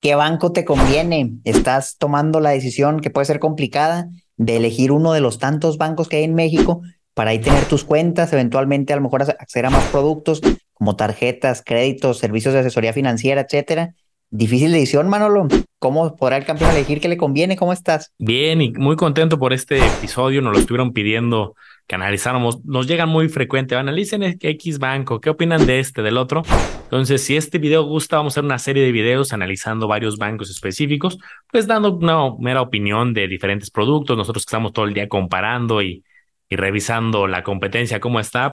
[0.00, 1.34] ¿qué banco te conviene?
[1.44, 6.08] Estás tomando la decisión que puede ser complicada de elegir uno de los tantos bancos
[6.08, 6.80] que hay en México
[7.14, 10.40] para ahí tener tus cuentas, eventualmente a lo mejor acceder a más productos
[10.72, 13.94] como tarjetas, créditos, servicios de asesoría financiera, etcétera.
[14.32, 15.48] Difícil decisión, Manolo.
[15.80, 17.56] ¿Cómo podrá el campeón elegir qué le conviene?
[17.56, 18.12] ¿Cómo estás?
[18.16, 20.40] Bien y muy contento por este episodio.
[20.40, 21.56] Nos lo estuvieron pidiendo
[21.88, 22.64] que analizáramos.
[22.64, 23.74] Nos llegan muy frecuente.
[23.74, 25.20] Analicen X banco.
[25.20, 26.42] ¿Qué opinan de este, del otro?
[26.84, 30.48] Entonces, si este video gusta, vamos a hacer una serie de videos analizando varios bancos
[30.48, 31.18] específicos,
[31.50, 34.16] pues dando una mera opinión de diferentes productos.
[34.16, 36.04] Nosotros que estamos todo el día comparando y,
[36.48, 38.52] y revisando la competencia, cómo está.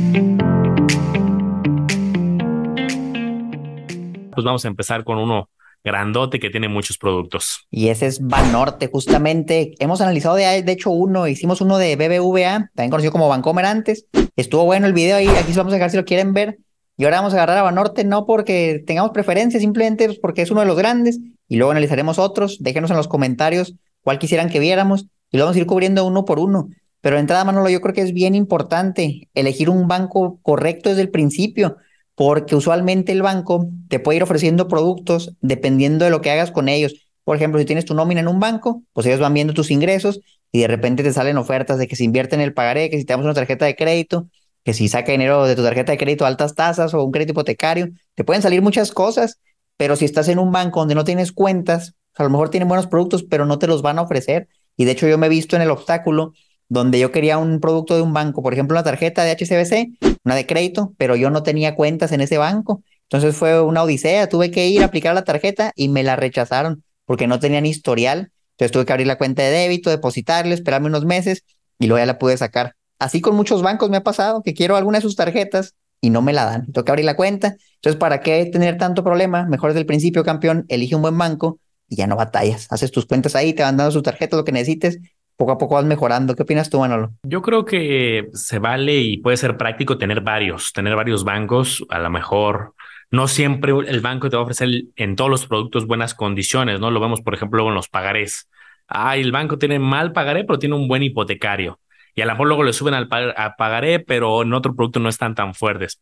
[4.41, 5.49] Pues vamos a empezar con uno
[5.83, 7.67] grandote que tiene muchos productos.
[7.69, 9.73] Y ese es Banorte, justamente.
[9.79, 14.05] Hemos analizado de, de hecho uno, hicimos uno de BBVA, también conocido como Bancomer antes.
[14.35, 16.57] Estuvo bueno el video ahí, aquí vamos a dejar si lo quieren ver.
[16.97, 20.61] Y ahora vamos a agarrar a Banorte no porque tengamos preferencia, simplemente porque es uno
[20.61, 21.19] de los grandes.
[21.47, 22.57] Y luego analizaremos otros.
[22.61, 25.05] Déjenos en los comentarios cuál quisieran que viéramos.
[25.31, 26.69] Y lo vamos a ir cubriendo uno por uno.
[27.01, 31.01] Pero de entrada, Manolo, yo creo que es bien importante elegir un banco correcto desde
[31.01, 31.77] el principio
[32.21, 36.69] porque usualmente el banco te puede ir ofreciendo productos dependiendo de lo que hagas con
[36.69, 37.09] ellos.
[37.23, 40.19] Por ejemplo, si tienes tu nómina en un banco, pues ellos van viendo tus ingresos
[40.51, 43.05] y de repente te salen ofertas de que se invierte en el pagaré, que si
[43.05, 44.27] te damos una tarjeta de crédito,
[44.63, 47.31] que si saca dinero de tu tarjeta de crédito a altas tasas o un crédito
[47.31, 49.39] hipotecario, te pueden salir muchas cosas,
[49.75, 52.85] pero si estás en un banco donde no tienes cuentas, a lo mejor tienen buenos
[52.85, 54.47] productos, pero no te los van a ofrecer.
[54.77, 56.33] Y de hecho yo me he visto en el obstáculo
[56.71, 60.35] donde yo quería un producto de un banco, por ejemplo, una tarjeta de HCBC, una
[60.35, 62.81] de crédito, pero yo no tenía cuentas en ese banco.
[63.03, 66.81] Entonces fue una odisea, tuve que ir a aplicar la tarjeta y me la rechazaron
[67.03, 68.31] porque no tenían historial.
[68.51, 71.43] Entonces tuve que abrir la cuenta de débito, depositarle, esperarme unos meses
[71.77, 72.75] y luego ya la pude sacar.
[72.99, 76.21] Así con muchos bancos me ha pasado que quiero alguna de sus tarjetas y no
[76.21, 76.71] me la dan.
[76.71, 77.57] Tengo que abrir la cuenta.
[77.75, 79.45] Entonces, ¿para qué tener tanto problema?
[79.45, 81.59] Mejor desde el principio, campeón, elige un buen banco
[81.89, 82.67] y ya no batallas.
[82.69, 84.99] Haces tus cuentas ahí, te van dando su tarjeta, lo que necesites
[85.41, 86.35] poco a poco vas mejorando.
[86.35, 87.13] ¿Qué opinas tú, Manolo?
[87.23, 91.83] Yo creo que se vale y puede ser práctico tener varios, tener varios bancos.
[91.89, 92.75] A lo mejor
[93.09, 96.91] no siempre el banco te va a ofrecer en todos los productos buenas condiciones, ¿no?
[96.91, 98.49] Lo vemos, por ejemplo, en los pagarés.
[98.87, 101.79] Ah, el banco tiene mal pagaré, pero tiene un buen hipotecario.
[102.13, 105.33] Y a lo mejor luego le suben al pagaré, pero en otro producto no están
[105.33, 105.99] tan fuertes.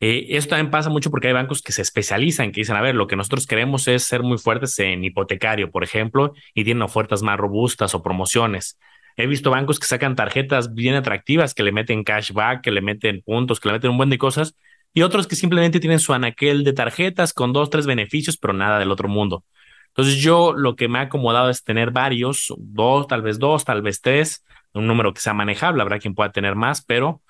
[0.00, 2.94] Eh, esto también pasa mucho porque hay bancos que se especializan, que dicen, a ver,
[2.94, 7.22] lo que nosotros queremos es ser muy fuertes en hipotecario, por ejemplo, y tienen ofertas
[7.22, 8.78] más robustas o promociones.
[9.16, 13.22] He visto bancos que sacan tarjetas bien atractivas, que le meten cashback, que le meten
[13.22, 14.54] puntos, que le meten un buen de cosas,
[14.94, 18.78] y otros que simplemente tienen su anaquel de tarjetas con dos, tres beneficios, pero nada
[18.78, 19.44] del otro mundo.
[19.88, 23.82] Entonces yo lo que me ha acomodado es tener varios, dos, tal vez dos, tal
[23.82, 27.20] vez tres, un número que sea manejable, habrá quien pueda tener más, pero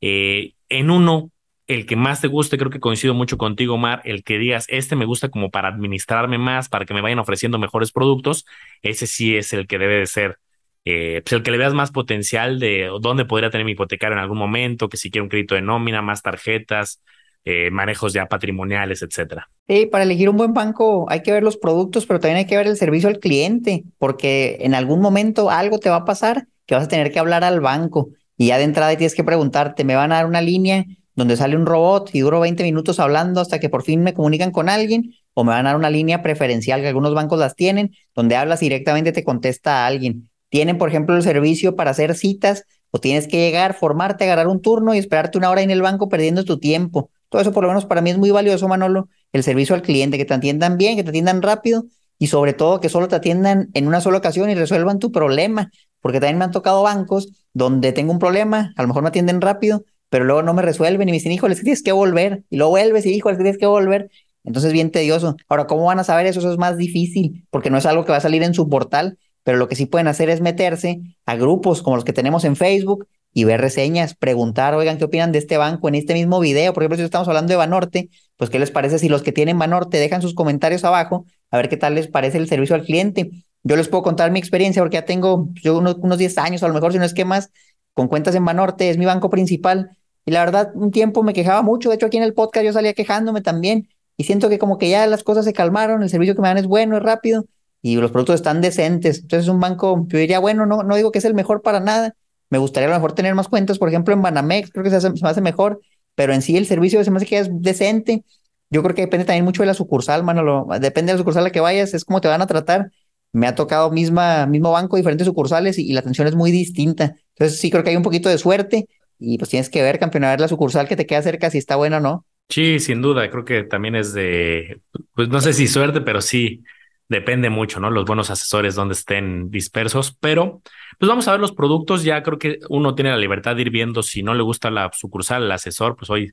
[0.00, 1.30] eh, en uno
[1.66, 4.94] el que más te guste, creo que coincido mucho contigo, Mar, el que digas, este
[4.94, 8.46] me gusta como para administrarme más, para que me vayan ofreciendo mejores productos,
[8.82, 10.38] ese sí es el que debe de ser,
[10.84, 14.22] eh, pues el que le veas más potencial de dónde podría tener mi hipotecario en
[14.22, 17.02] algún momento, que si quiero un crédito de nómina, más tarjetas,
[17.44, 19.48] eh, manejos ya patrimoniales, etcétera.
[19.68, 22.56] Sí, para elegir un buen banco hay que ver los productos, pero también hay que
[22.56, 26.74] ver el servicio al cliente, porque en algún momento algo te va a pasar que
[26.74, 29.94] vas a tener que hablar al banco y ya de entrada tienes que preguntarte, ¿me
[29.94, 30.84] van a dar una línea?
[31.16, 34.52] Donde sale un robot y duro 20 minutos hablando hasta que por fin me comunican
[34.52, 37.92] con alguien o me van a dar una línea preferencial que algunos bancos las tienen,
[38.14, 40.30] donde hablas directamente te contesta a alguien.
[40.50, 44.60] Tienen, por ejemplo, el servicio para hacer citas o tienes que llegar, formarte, agarrar un
[44.60, 47.10] turno y esperarte una hora en el banco perdiendo tu tiempo.
[47.28, 50.18] Todo eso por lo menos para mí es muy valioso, Manolo, el servicio al cliente,
[50.18, 51.84] que te atiendan bien, que te atiendan rápido
[52.18, 55.70] y sobre todo que solo te atiendan en una sola ocasión y resuelvan tu problema,
[56.00, 59.40] porque también me han tocado bancos donde tengo un problema, a lo mejor me atienden
[59.40, 62.44] rápido, pero luego no me resuelven y me dicen, híjole, tienes que volver.
[62.50, 64.10] Y luego vuelves y, híjole, tienes que volver.
[64.44, 65.36] Entonces, bien tedioso.
[65.48, 66.38] Ahora, ¿cómo van a saber eso?
[66.40, 69.18] Eso es más difícil, porque no es algo que va a salir en su portal,
[69.42, 72.56] pero lo que sí pueden hacer es meterse a grupos como los que tenemos en
[72.56, 76.72] Facebook y ver reseñas, preguntar, oigan, ¿qué opinan de este banco en este mismo video?
[76.72, 79.58] Por ejemplo, si estamos hablando de Banorte, pues, ¿qué les parece si los que tienen
[79.58, 83.30] Banorte dejan sus comentarios abajo a ver qué tal les parece el servicio al cliente?
[83.62, 86.68] Yo les puedo contar mi experiencia porque ya tengo yo unos, unos 10 años, a
[86.68, 87.50] lo mejor si no es que más,
[87.96, 89.90] con cuentas en Banorte, es mi banco principal
[90.24, 91.88] y la verdad, un tiempo me quejaba mucho.
[91.88, 93.88] De hecho, aquí en el podcast yo salía quejándome también.
[94.16, 96.58] y siento que como que ya las cosas se calmaron, el servicio que me dan
[96.58, 97.46] es bueno, es rápido
[97.82, 99.20] y los productos están decentes.
[99.20, 101.80] Entonces es un banco, yo diría, bueno, no, no digo que es el mejor para
[101.80, 102.14] nada.
[102.50, 104.96] Me gustaría a lo mejor tener más cuentas, por ejemplo, en Banamex, creo que se,
[104.96, 105.80] hace, se hace mejor,
[106.14, 108.24] pero en sí el servicio se me hace que es decente.
[108.70, 110.66] Yo creo que depende también mucho de la sucursal, mano.
[110.80, 112.90] depende de la sucursal a la que vayas, es como te van a tratar.
[113.32, 117.16] Me ha tocado misma, mismo banco, diferentes sucursales y, la atención es muy distinta.
[117.38, 118.88] Entonces sí creo que hay un poquito de suerte
[119.18, 121.58] y pues tienes que ver, campeón, a ver la sucursal que te queda cerca, si
[121.58, 122.24] está buena o no.
[122.48, 124.80] Sí, sin duda, creo que también es de,
[125.14, 126.62] pues no sé si suerte, pero sí
[127.08, 127.90] depende mucho, ¿no?
[127.90, 130.62] Los buenos asesores donde estén dispersos, pero
[130.98, 133.70] pues vamos a ver los productos, ya creo que uno tiene la libertad de ir
[133.70, 136.32] viendo si no le gusta la sucursal, el asesor, pues hoy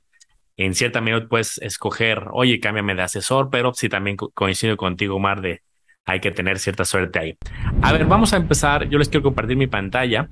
[0.55, 5.41] en cierta medida puedes escoger, oye, cámbiame de asesor, pero sí también coincido contigo, Omar,
[5.41, 5.61] de
[6.05, 7.37] hay que tener cierta suerte ahí.
[7.81, 10.29] A ver, vamos a empezar, yo les quiero compartir mi pantalla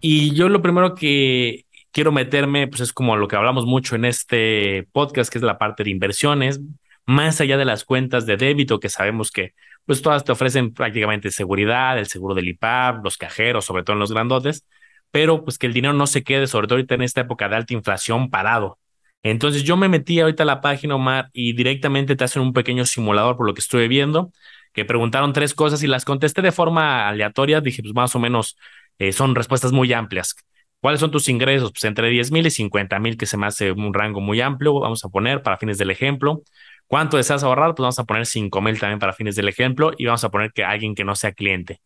[0.00, 4.04] y yo lo primero que quiero meterme, pues es como lo que hablamos mucho en
[4.04, 6.60] este podcast, que es la parte de inversiones,
[7.06, 9.54] más allá de las cuentas de débito, que sabemos que
[9.86, 14.00] pues todas te ofrecen prácticamente seguridad, el seguro del IPAP, los cajeros, sobre todo en
[14.00, 14.66] los grandotes,
[15.10, 17.56] pero pues que el dinero no se quede, sobre todo ahorita en esta época de
[17.56, 18.78] alta inflación, parado.
[19.22, 22.84] Entonces yo me metí ahorita a la página, Omar, y directamente te hacen un pequeño
[22.84, 24.30] simulador por lo que estuve viendo,
[24.72, 28.56] que preguntaron tres cosas y las contesté de forma aleatoria, dije pues más o menos
[28.98, 30.34] eh, son respuestas muy amplias.
[30.80, 31.72] ¿Cuáles son tus ingresos?
[31.72, 34.78] Pues entre 10 mil y 50 mil, que se me hace un rango muy amplio,
[34.78, 36.42] vamos a poner para fines del ejemplo.
[36.86, 37.74] ¿Cuánto deseas ahorrar?
[37.74, 40.52] Pues vamos a poner 5 mil también para fines del ejemplo y vamos a poner
[40.52, 41.80] que alguien que no sea cliente.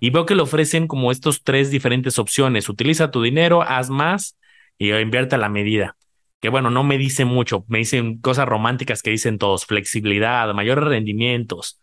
[0.00, 2.68] Y veo que le ofrecen como estos tres diferentes opciones.
[2.68, 4.36] Utiliza tu dinero, haz más
[4.78, 5.96] y invierte a la medida.
[6.40, 10.84] Que bueno, no me dicen mucho, me dicen cosas románticas que dicen todos, flexibilidad, mayores
[10.84, 11.80] rendimientos.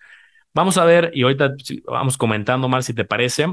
[0.53, 3.47] Vamos a ver, y ahorita vamos comentando más si te parece.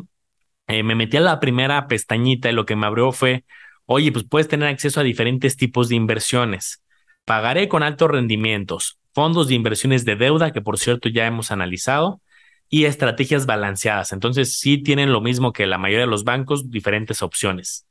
[0.69, 3.45] Eh, me metí a la primera pestañita y lo que me abrió fue,
[3.87, 6.83] oye, pues puedes tener acceso a diferentes tipos de inversiones.
[7.25, 12.21] Pagaré con altos rendimientos, fondos de inversiones de deuda, que por cierto ya hemos analizado,
[12.69, 14.13] y estrategias balanceadas.
[14.13, 17.87] Entonces sí tienen lo mismo que la mayoría de los bancos, diferentes opciones.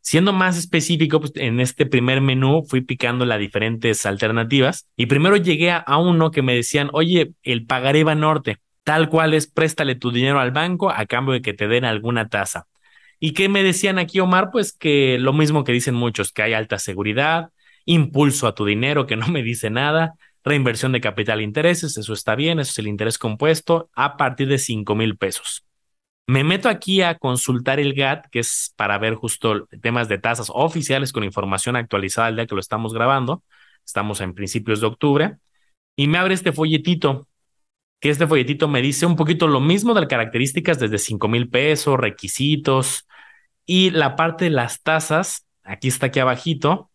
[0.00, 5.36] Siendo más específico, pues, en este primer menú fui picando las diferentes alternativas y primero
[5.36, 8.58] llegué a, uno que me decían, oye, el pagaré Banorte.
[8.84, 12.28] Tal cual es, préstale tu dinero al banco a cambio de que te den alguna
[12.28, 12.66] tasa.
[13.20, 14.50] ¿Y qué me decían aquí, Omar?
[14.50, 17.50] Pues que lo mismo que dicen muchos, que hay alta seguridad,
[17.84, 20.14] impulso a tu dinero, que no me dice nada,
[20.44, 24.48] reinversión de capital e intereses, eso está bien, eso es el interés compuesto, a partir
[24.48, 25.64] de 5 mil pesos.
[26.26, 30.48] Me meto aquí a consultar el GAT, que es para ver justo temas de tasas
[30.52, 33.42] oficiales con información actualizada al día que lo estamos grabando.
[33.84, 35.36] Estamos en principios de octubre.
[35.96, 37.28] Y me abre este folletito
[38.02, 41.48] que este folletito me dice un poquito lo mismo de las características desde 5 mil
[41.48, 43.06] pesos, requisitos
[43.64, 46.90] y la parte de las tasas, aquí está aquí abajito,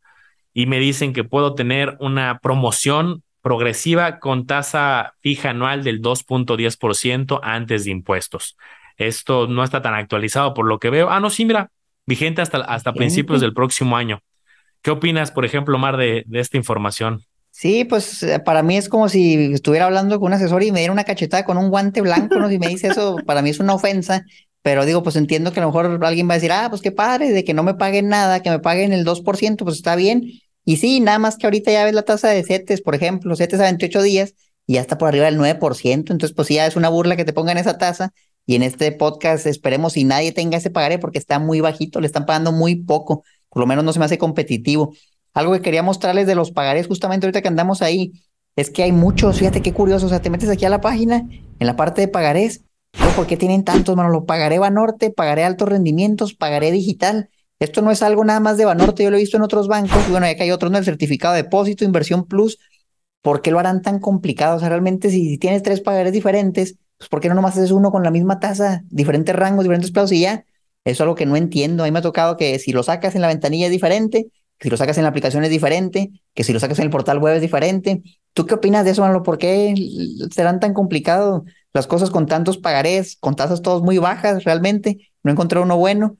[0.53, 7.39] y me dicen que puedo tener una promoción progresiva con tasa fija anual del 2.10%
[7.41, 8.57] antes de impuestos.
[8.97, 11.09] Esto no está tan actualizado por lo que veo.
[11.09, 11.71] Ah, no, sí, mira,
[12.05, 14.19] vigente hasta, hasta principios del próximo año.
[14.81, 17.23] ¿Qué opinas, por ejemplo, Mar, de, de esta información?
[17.59, 20.77] Sí, pues eh, para mí es como si estuviera hablando con un asesor y me
[20.77, 22.49] diera una cachetada con un guante blanco, ¿no?
[22.49, 24.23] Me dice eso, para mí es una ofensa,
[24.61, 26.91] pero digo, pues entiendo que a lo mejor alguien va a decir, ah, pues qué
[26.91, 30.29] padre, de que no me paguen nada, que me paguen el 2%, pues está bien.
[30.65, 33.59] Y sí, nada más que ahorita ya ves la tasa de CETES, por ejemplo, CETES
[33.59, 34.35] a 28 días
[34.67, 37.25] y ya está por arriba del 9%, entonces pues sí, ya es una burla que
[37.25, 38.13] te pongan esa tasa.
[38.45, 42.05] Y en este podcast esperemos si nadie tenga ese pagaré porque está muy bajito, le
[42.05, 44.93] están pagando muy poco, por lo menos no se me hace competitivo.
[45.37, 48.11] Algo que quería mostrarles de los pagarés justamente ahorita que andamos ahí,
[48.55, 51.27] es que hay muchos, fíjate qué curioso, o sea, te metes aquí a la página,
[51.59, 52.63] en la parte de pagarés,
[53.15, 54.09] ¿por qué tienen tantos, mano?
[54.09, 57.29] Lo pagaré Banorte, pagaré altos rendimientos, pagaré digital.
[57.59, 60.09] Esto no es algo nada más de Banorte, yo lo he visto en otros bancos,
[60.09, 60.79] bueno, ya que hay otros, ¿no?
[60.79, 62.57] El certificado de depósito, inversión plus,
[63.21, 64.55] ¿por qué lo harán tan complicado?
[64.57, 67.91] O sea, realmente si, tienes tres pagarés diferentes, pues ¿por qué no nomás haces uno
[67.91, 70.45] con la misma tasa, diferentes rangos, diferentes plazos y ya?
[70.83, 71.83] Eso es algo que no entiendo.
[71.83, 74.69] A mí me ha tocado que si lo sacas en la ventanilla es diferente, si
[74.69, 77.35] lo sacas en la aplicación es diferente, que si lo sacas en el portal web
[77.35, 78.01] es diferente.
[78.33, 79.23] ¿Tú qué opinas de eso, Manolo?
[79.23, 79.75] ¿Por qué
[80.31, 85.11] serán tan complicados las cosas con tantos pagarés, con tasas todas muy bajas realmente?
[85.23, 86.17] No encontré uno bueno.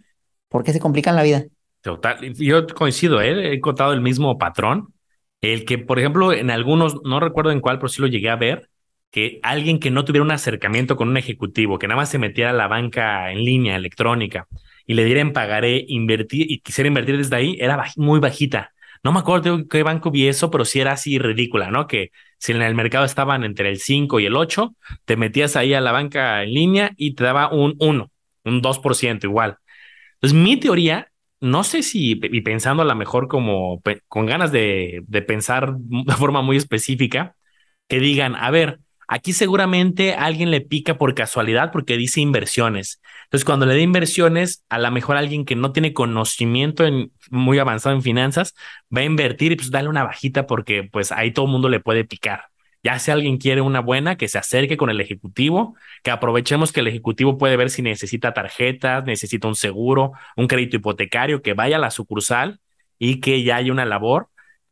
[0.50, 1.46] ¿Por qué se complican la vida?
[1.82, 3.50] Total, yo coincido, ¿eh?
[3.50, 4.94] he encontrado el mismo patrón.
[5.42, 8.36] El que, por ejemplo, en algunos, no recuerdo en cuál, pero sí lo llegué a
[8.36, 8.70] ver,
[9.12, 12.52] que alguien que no tuviera un acercamiento con un ejecutivo, que nada más se metiera
[12.52, 14.48] a la banca en línea electrónica
[14.88, 18.74] y le dieran pagaré, invertir y quisiera invertir desde ahí, era muy bajita.
[19.04, 21.88] No me acuerdo qué banco vi eso, pero sí era así ridícula, ¿no?
[21.88, 24.76] Que si en el mercado estaban entre el 5 y el 8,
[25.06, 28.12] te metías ahí a la banca en línea y te daba un 1,
[28.46, 29.58] un 2% igual.
[30.16, 35.04] Entonces, mi teoría no sé si, y pensando a lo mejor como con ganas de,
[35.08, 37.36] de pensar de forma muy específica,
[37.88, 43.02] que digan, a ver, aquí seguramente alguien le pica por casualidad porque dice inversiones.
[43.28, 47.60] Entonces, cuando le dé inversiones, a lo mejor alguien que no tiene conocimiento en, muy
[47.60, 48.56] avanzado en finanzas
[48.96, 51.82] va a invertir y pues darle una bajita porque pues ahí todo el mundo le
[51.82, 52.46] puede picar.
[52.84, 56.80] Ya si alguien quiere una buena, que se acerque con el ejecutivo, que aprovechemos que
[56.80, 61.76] el ejecutivo puede ver si necesita tarjetas, necesita un seguro, un crédito hipotecario, que vaya
[61.78, 62.62] a la sucursal
[62.98, 64.30] y que ya haya una labor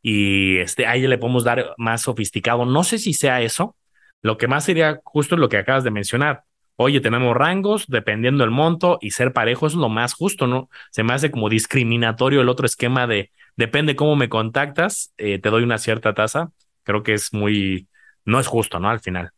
[0.08, 2.64] y este, ahí le podemos dar más sofisticado.
[2.64, 3.76] No sé si sea eso.
[4.22, 6.44] Lo que más sería justo lo que acabas de mencionar.
[6.76, 10.68] Oye, tenemos rangos dependiendo del monto y ser parejo es lo más justo, ¿no?
[10.90, 15.48] Se me hace como discriminatorio el otro esquema de depende cómo me contactas, eh, te
[15.48, 16.50] doy una cierta tasa.
[16.82, 17.88] Creo que es muy,
[18.24, 18.90] no es justo, ¿no?
[18.90, 19.30] Al final.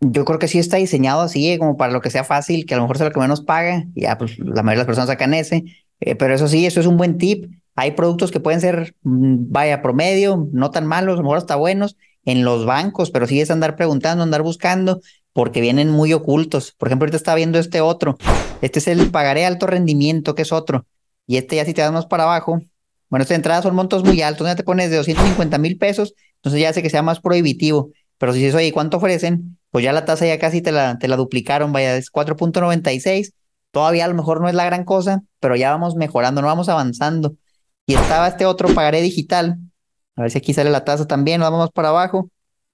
[0.00, 2.74] Yo creo que sí está diseñado así, eh, como para lo que sea fácil, que
[2.74, 4.86] a lo mejor sea lo que menos paga, y ya pues la mayoría de las
[4.86, 5.64] personas sacan ese,
[6.00, 7.50] eh, pero eso sí, eso es un buen tip.
[7.74, 11.56] Hay productos que pueden ser, mm, vaya, promedio, no tan malos, a lo mejor hasta
[11.56, 15.00] buenos en los bancos, pero sí es andar preguntando, andar buscando,
[15.36, 16.72] porque vienen muy ocultos.
[16.72, 18.16] Por ejemplo, ahorita está viendo este otro.
[18.62, 20.86] Este es el pagaré alto rendimiento, que es otro.
[21.26, 22.62] Y este ya si te das más para abajo,
[23.10, 26.62] bueno, esta entrada son montos muy altos, ya te pones de 250 mil pesos, entonces
[26.62, 27.90] ya hace que sea más prohibitivo.
[28.16, 29.58] Pero si dices, oye, ¿cuánto ofrecen?
[29.70, 33.34] Pues ya la tasa ya casi te la, te la duplicaron, vaya, es 4.96.
[33.72, 36.70] Todavía a lo mejor no es la gran cosa, pero ya vamos mejorando, no vamos
[36.70, 37.36] avanzando.
[37.84, 39.58] Y estaba este otro pagaré digital.
[40.16, 42.30] A ver si aquí sale la tasa también, vamos más para abajo.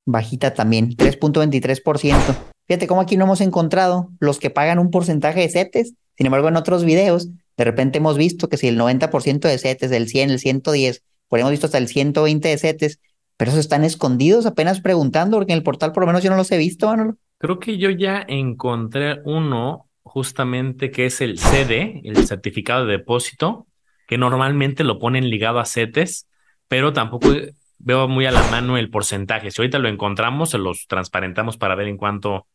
[0.06, 2.51] Bajita también, 3.23%.
[2.66, 5.94] Fíjate cómo aquí no hemos encontrado los que pagan un porcentaje de CETES.
[6.16, 9.90] Sin embargo, en otros videos, de repente hemos visto que si el 90% de CETES,
[9.92, 13.00] el 100, el 110, por hemos visto hasta el 120 de CETES,
[13.36, 16.36] pero esos están escondidos apenas preguntando, porque en el portal por lo menos yo no
[16.36, 17.16] los he visto, Manolo.
[17.38, 23.66] Creo que yo ya encontré uno justamente que es el CD, el certificado de depósito,
[24.06, 26.28] que normalmente lo ponen ligado a CETES,
[26.68, 27.30] pero tampoco
[27.78, 29.50] veo muy a la mano el porcentaje.
[29.50, 32.46] Si ahorita lo encontramos, se los transparentamos para ver en cuánto,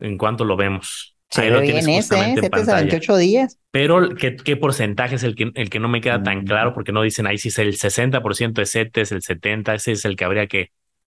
[0.00, 1.16] en cuánto lo vemos.
[1.30, 2.34] Se ve bien ese, ¿eh?
[2.40, 3.58] CETES a 28 días.
[3.70, 6.44] Pero, ¿qué, ¿qué, porcentaje es el que, el que no me queda tan mm.
[6.44, 6.74] claro?
[6.74, 10.16] Porque no dicen ahí si es el 60% de CETES, el 70%, ese es el
[10.16, 10.72] que habría que,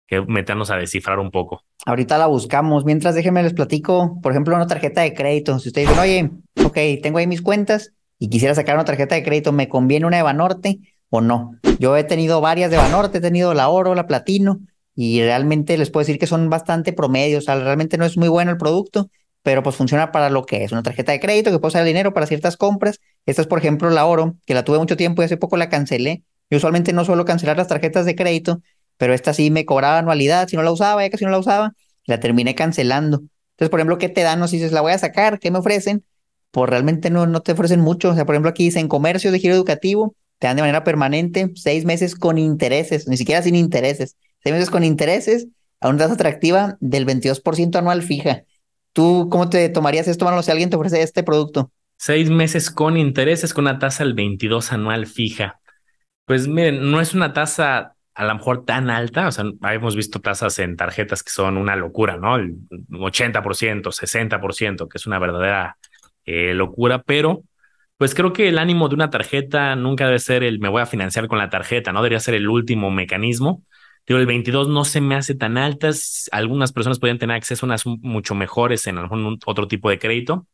[0.08, 1.64] que meternos a descifrar un poco.
[1.86, 2.86] Ahorita la buscamos.
[2.86, 5.60] Mientras déjenme les platico, por ejemplo, una tarjeta de crédito.
[5.60, 6.32] Si ustedes dicen, oye,
[6.66, 10.18] ok, tengo ahí mis cuentas y quisiera sacar una tarjeta de crédito, ¿me conviene una
[10.18, 11.60] de Banorte o no?
[11.78, 14.62] Yo he tenido varias de Banorte, he tenido la oro, la platino
[14.96, 17.46] y realmente les puedo decir que son bastante promedios.
[17.46, 19.10] Realmente no es muy bueno el producto
[19.46, 22.16] pero pues funciona para lo que es una tarjeta de crédito que puedo usar dinero
[22.16, 23.00] para ciertas compras.
[23.28, 25.70] Esta es, por ejemplo, la Oro, que la tuve mucho tiempo y hace poco la
[25.70, 26.24] cancelé.
[26.50, 28.64] Yo usualmente no suelo cancelar las tarjetas de crédito,
[28.98, 31.74] pero esta sí me cobraba anualidad, si no la usaba, ya casi no la usaba,
[32.08, 33.18] la terminé cancelando.
[33.52, 34.40] Entonces, por ejemplo, ¿qué te dan?
[34.40, 36.04] No, si dices, la voy a sacar, ¿qué me ofrecen?
[36.50, 38.10] Pues realmente no, no te ofrecen mucho.
[38.10, 40.84] O sea, por ejemplo, aquí dice en comercio de giro educativo, te dan de manera
[40.84, 44.16] permanente seis meses con intereses, ni siquiera sin intereses.
[44.46, 45.48] Seis meses con intereses
[45.82, 48.44] a una tasa atractiva del 22% anual fija.
[48.94, 51.72] ¿Tú cómo te tomarías esto, Manolo, si alguien te ofrece este producto?
[51.98, 55.60] Seis meses con intereses con una tasa del 22 anual fija.
[56.26, 60.22] Pues miren, no es una tasa a lo mejor tan alta, o sea, hemos visto
[60.22, 62.36] tasas en tarjetas que son una locura, ¿no?
[62.36, 62.56] El
[62.92, 65.78] 80%, 60%, que es una verdadera
[66.24, 67.42] eh, locura, pero
[67.98, 70.86] pues creo que el ánimo de una tarjeta nunca debe ser el me voy a
[70.86, 72.02] financiar con la tarjeta, ¿no?
[72.02, 73.64] Debería ser el último mecanismo.
[74.08, 76.30] Digo, el 22 no se me hace tan altas.
[76.32, 80.46] Algunas personas podrían tener acceso a unas mucho mejores en algún otro tipo de crédito.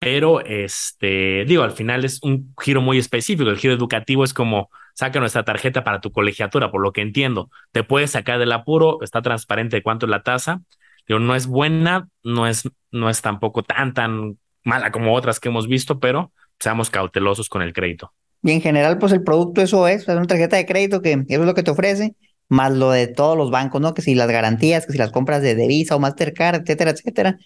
[0.00, 3.48] Pero, este, digo, al final es un giro muy específico.
[3.48, 7.50] El giro educativo es como saca nuestra tarjeta para tu colegiatura, por lo que entiendo.
[7.70, 10.62] Te puedes sacar del apuro, está transparente de cuánto es la tasa.
[11.06, 15.48] Digo, no es buena, no es, no es tampoco tan, tan mala como otras que
[15.48, 18.12] hemos visto, pero seamos cautelosos con el crédito.
[18.42, 21.42] Y en general, pues el producto eso es, es una tarjeta de crédito que eso
[21.42, 22.16] es lo que te ofrece
[22.50, 23.94] más lo de todos los bancos, ¿no?
[23.94, 27.38] Que si las garantías, que si las compras de Visa o Mastercard, etcétera, etcétera.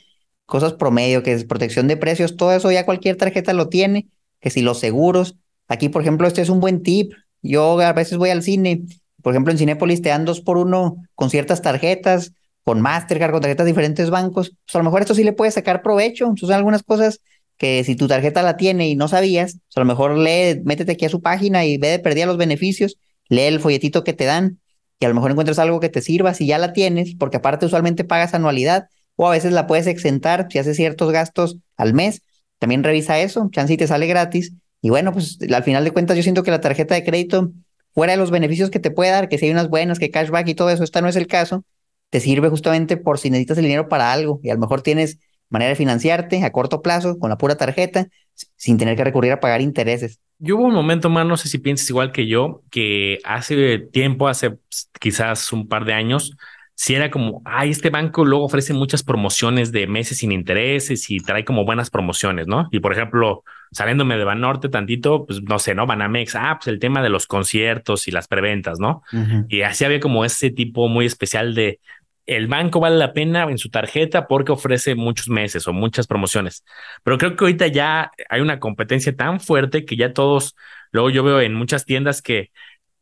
[0.46, 4.08] Cosas promedio, que es protección de precios, todo eso ya cualquier tarjeta lo tiene.
[4.40, 5.36] Que si los seguros.
[5.68, 7.12] Aquí, por ejemplo, este es un buen tip.
[7.42, 8.82] Yo a veces voy al cine.
[9.22, 12.32] Por ejemplo, en Cinépolis te dan dos por uno con ciertas tarjetas,
[12.62, 14.56] con Mastercard, con tarjetas de diferentes bancos.
[14.64, 16.32] Pues a lo mejor esto sí le puedes sacar provecho.
[16.36, 17.20] son algunas cosas
[17.58, 20.92] que si tu tarjeta la tiene y no sabías, pues a lo mejor lee, métete
[20.92, 22.96] aquí a su página y ve de perdida los beneficios,
[23.28, 24.60] lee el folletito que te dan
[25.04, 27.66] y a lo mejor encuentras algo que te sirva si ya la tienes, porque aparte
[27.66, 32.22] usualmente pagas anualidad o a veces la puedes exentar si haces ciertos gastos al mes.
[32.58, 34.54] También revisa eso, chance te sale gratis.
[34.80, 37.52] Y bueno, pues al final de cuentas yo siento que la tarjeta de crédito,
[37.92, 40.48] fuera de los beneficios que te puede dar, que si hay unas buenas, que cashback
[40.48, 41.66] y todo eso, esta no es el caso,
[42.08, 45.18] te sirve justamente por si necesitas el dinero para algo y a lo mejor tienes
[45.50, 48.08] manera de financiarte a corto plazo con la pura tarjeta
[48.56, 50.20] sin tener que recurrir a pagar intereses.
[50.38, 54.28] Yo hubo un momento, más, no sé si piensas igual que yo, que hace tiempo,
[54.28, 54.56] hace
[55.00, 56.36] quizás un par de años,
[56.76, 61.18] si era como, ay, este banco luego ofrece muchas promociones de meses sin intereses y
[61.18, 62.68] trae como buenas promociones, ¿no?
[62.72, 65.86] Y por ejemplo, saliéndome de Banorte tantito, pues no sé, ¿no?
[65.86, 69.02] Banamex, ah, pues el tema de los conciertos y las preventas, ¿no?
[69.48, 71.78] Y así había como ese tipo muy especial de,
[72.26, 76.64] el banco vale la pena en su tarjeta porque ofrece muchos meses o muchas promociones.
[77.02, 80.56] Pero creo que ahorita ya hay una competencia tan fuerte que ya todos,
[80.92, 82.50] luego yo veo en muchas tiendas que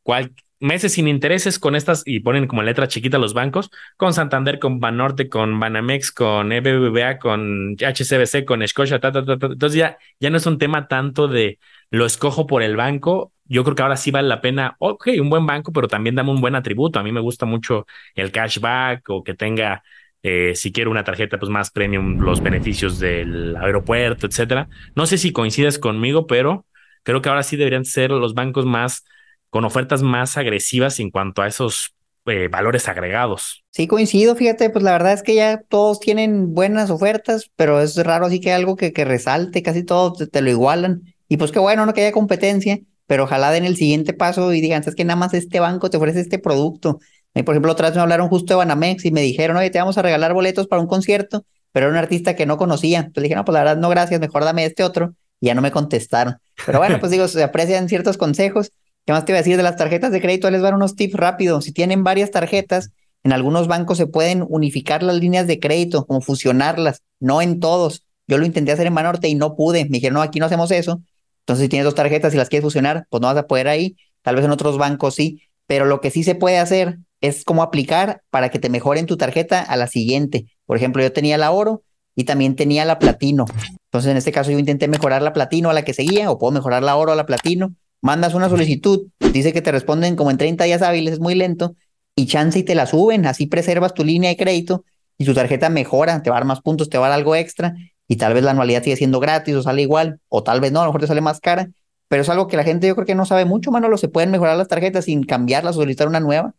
[0.02, 4.58] cual, meses sin intereses con estas y ponen como letra chiquita los bancos, con Santander,
[4.60, 10.46] con Banorte, con Banamex, con EBBVA, con HCBC, con Scotia, entonces ya, ya no es
[10.46, 11.58] un tema tanto de
[11.92, 15.28] lo escojo por el banco, yo creo que ahora sí vale la pena, ok, un
[15.28, 19.08] buen banco, pero también dame un buen atributo, a mí me gusta mucho el cashback
[19.10, 19.82] o que tenga
[20.22, 24.68] eh, si quiero una tarjeta pues más premium, los beneficios del aeropuerto, etcétera.
[24.94, 26.64] No sé si coincides conmigo, pero
[27.02, 29.04] creo que ahora sí deberían ser los bancos más
[29.50, 31.94] con ofertas más agresivas en cuanto a esos
[32.24, 33.64] eh, valores agregados.
[33.70, 37.96] Sí, coincido, fíjate, pues la verdad es que ya todos tienen buenas ofertas, pero es
[37.96, 41.02] raro así que algo que, que resalte, casi todos te, lo igualan.
[41.32, 44.60] Y pues qué bueno, no que haya competencia, pero ojalá den el siguiente paso y
[44.60, 46.98] digan, es que nada más este banco te ofrece este producto.
[47.34, 49.78] Y por ejemplo, otra vez me hablaron justo de Banamex y me dijeron, oye, te
[49.78, 52.98] vamos a regalar boletos para un concierto, pero era un artista que no conocía.
[52.98, 55.14] Entonces dije, no, pues la verdad no, gracias, mejor dame este otro.
[55.40, 56.36] Y ya no me contestaron.
[56.66, 58.70] Pero bueno, pues digo, se aprecian ciertos consejos
[59.04, 60.48] ¿Qué más te iba a decir de las tarjetas de crédito?
[60.50, 61.64] Les van unos tips rápidos.
[61.64, 62.90] Si tienen varias tarjetas,
[63.24, 68.04] en algunos bancos se pueden unificar las líneas de crédito, como fusionarlas, no en todos.
[68.28, 69.84] Yo lo intenté hacer en Banorte y no pude.
[69.86, 71.02] Me dijeron, no, aquí no hacemos eso.
[71.42, 73.96] Entonces, si tienes dos tarjetas y las quieres fusionar, pues no vas a poder ahí.
[74.22, 75.42] Tal vez en otros bancos sí.
[75.66, 79.16] Pero lo que sí se puede hacer es cómo aplicar para que te mejoren tu
[79.16, 80.46] tarjeta a la siguiente.
[80.66, 81.82] Por ejemplo, yo tenía la oro
[82.14, 83.46] y también tenía la platino.
[83.84, 86.52] Entonces, en este caso, yo intenté mejorar la platino a la que seguía, o puedo
[86.52, 90.36] mejorar la oro a la platino mandas una solicitud, dice que te responden como en
[90.36, 91.76] 30 días hábiles, es muy lento,
[92.14, 94.84] y chance y te la suben, así preservas tu línea de crédito
[95.16, 97.36] y tu tarjeta mejora, te va a dar más puntos, te va a dar algo
[97.36, 97.74] extra,
[98.08, 100.80] y tal vez la anualidad sigue siendo gratis o sale igual, o tal vez no,
[100.80, 101.68] a lo mejor te sale más cara,
[102.08, 104.30] pero es algo que la gente yo creo que no sabe mucho, Manolo, se pueden
[104.30, 106.54] mejorar las tarjetas sin cambiarlas o solicitar una nueva.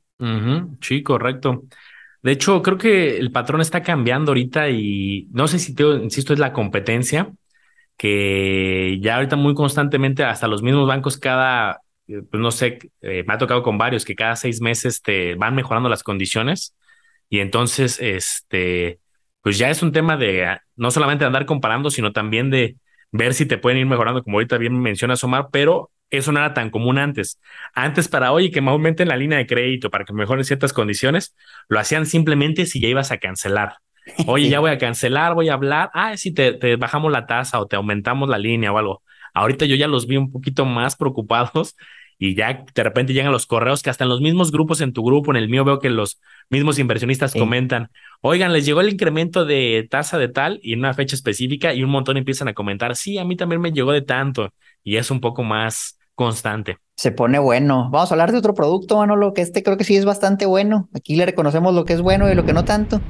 [0.82, 1.63] Sí, correcto.
[2.21, 6.34] De hecho, creo que el patrón está cambiando ahorita y no sé si te insisto,
[6.34, 7.34] es la competencia
[7.97, 13.23] que ya ahorita muy constantemente, hasta los mismos bancos cada, eh, pues no sé, eh,
[13.27, 16.75] me ha tocado con varios que cada seis meses te van mejorando las condiciones
[17.29, 18.99] y entonces, este,
[19.43, 22.77] pues ya es un tema de ah, no solamente andar comparando, sino también de
[23.12, 26.53] ver si te pueden ir mejorando, como ahorita bien mencionas Omar, pero eso no era
[26.53, 27.39] tan común antes.
[27.73, 31.36] Antes para hoy que me aumenten la línea de crédito para que mejoren ciertas condiciones,
[31.67, 33.75] lo hacían simplemente si ya ibas a cancelar.
[34.27, 35.89] Oye, ya voy a cancelar, voy a hablar.
[35.93, 39.03] Ah, si te, bajamos la tasa o te aumentamos la línea o algo.
[39.34, 41.75] Ahorita yo ya los vi un poquito más preocupados
[42.25, 45.03] y ya de repente llegan los correos que hasta en los mismos grupos en tu
[45.03, 47.89] grupo, en el mío veo que los mismos inversionistas comentan,
[48.21, 51.83] oigan, les llegó el incremento de tasa de tal y en una fecha específica y
[51.83, 54.53] un montón empiezan a comentar, sí, a mí también me llegó de tanto
[54.86, 56.77] y es un poco más constante.
[56.95, 57.89] Se pone bueno.
[57.91, 60.88] Vamos a hablar de otro producto, Manolo, que este creo que sí es bastante bueno.
[60.95, 63.01] Aquí le reconocemos lo que es bueno y lo que no tanto.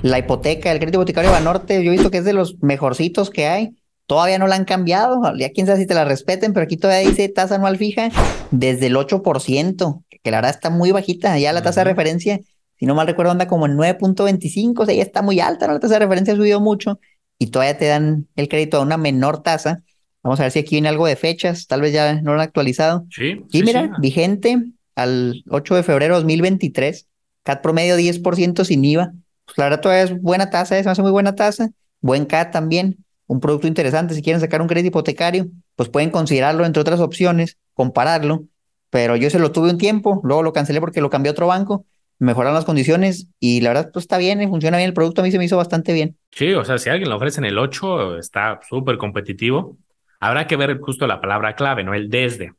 [0.00, 3.48] La hipoteca, el crédito hipotecario Banorte, yo he visto que es de los mejorcitos que
[3.48, 3.76] hay.
[4.06, 5.20] Todavía no la han cambiado.
[5.36, 8.10] Ya quién sabe si te la respeten, pero aquí todavía dice tasa anual fija
[8.50, 11.38] desde el 8%, que la verdad está muy bajita.
[11.38, 12.40] Ya la tasa de referencia,
[12.78, 15.66] si no mal recuerdo, anda como en 9.25, o sea, ya está muy alta.
[15.66, 17.00] La tasa de referencia ha subido mucho
[17.38, 19.82] y todavía te dan el crédito a una menor tasa.
[20.22, 22.46] Vamos a ver si aquí viene algo de fechas, tal vez ya no lo han
[22.46, 23.06] actualizado.
[23.10, 23.42] Sí.
[23.50, 24.62] Y mira, vigente
[24.94, 27.08] al 8 de febrero de 2023,
[27.42, 29.12] CAT promedio 10% sin IVA
[29.44, 33.04] pues la verdad todavía es buena tasa, es hace muy buena tasa, buen CAT también,
[33.32, 37.56] un producto interesante, si quieren sacar un crédito hipotecario, pues pueden considerarlo entre otras opciones,
[37.72, 38.44] compararlo,
[38.90, 41.46] pero yo se lo tuve un tiempo, luego lo cancelé porque lo cambié a otro
[41.46, 41.86] banco,
[42.18, 45.30] mejoraron las condiciones y la verdad pues está bien, funciona bien el producto, a mí
[45.30, 46.18] se me hizo bastante bien.
[46.30, 49.78] Sí, o sea, si alguien lo ofrece en el 8, está súper competitivo.
[50.20, 51.94] Habrá que ver justo la palabra clave, ¿no?
[51.94, 52.52] El desde.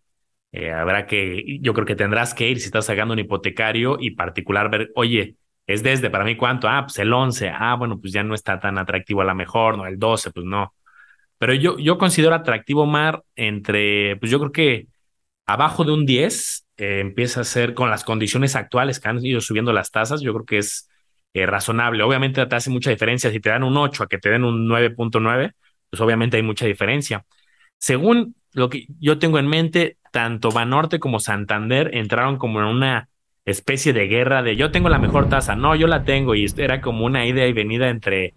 [0.51, 4.11] Eh, habrá que, yo creo que tendrás que ir si estás sacando un hipotecario y
[4.11, 5.35] particular ver, oye,
[5.67, 8.59] es desde para mí cuánto, ah, pues el 11, ah, bueno, pues ya no está
[8.59, 10.73] tan atractivo a la mejor, no, el 12, pues no.
[11.37, 14.87] Pero yo, yo considero atractivo Mar entre, pues yo creo que
[15.45, 19.41] abajo de un 10 eh, empieza a ser con las condiciones actuales que han ido
[19.41, 20.89] subiendo las tasas, yo creo que es
[21.33, 22.03] eh, razonable.
[22.03, 24.67] Obviamente te hace mucha diferencia si te dan un 8 a que te den un
[24.67, 25.53] 9.9,
[25.89, 27.25] pues obviamente hay mucha diferencia.
[27.77, 33.09] Según lo que yo tengo en mente, tanto Banorte como Santander entraron como en una
[33.45, 36.81] especie de guerra de yo tengo la mejor tasa, no, yo la tengo, y era
[36.81, 38.35] como una idea y venida entre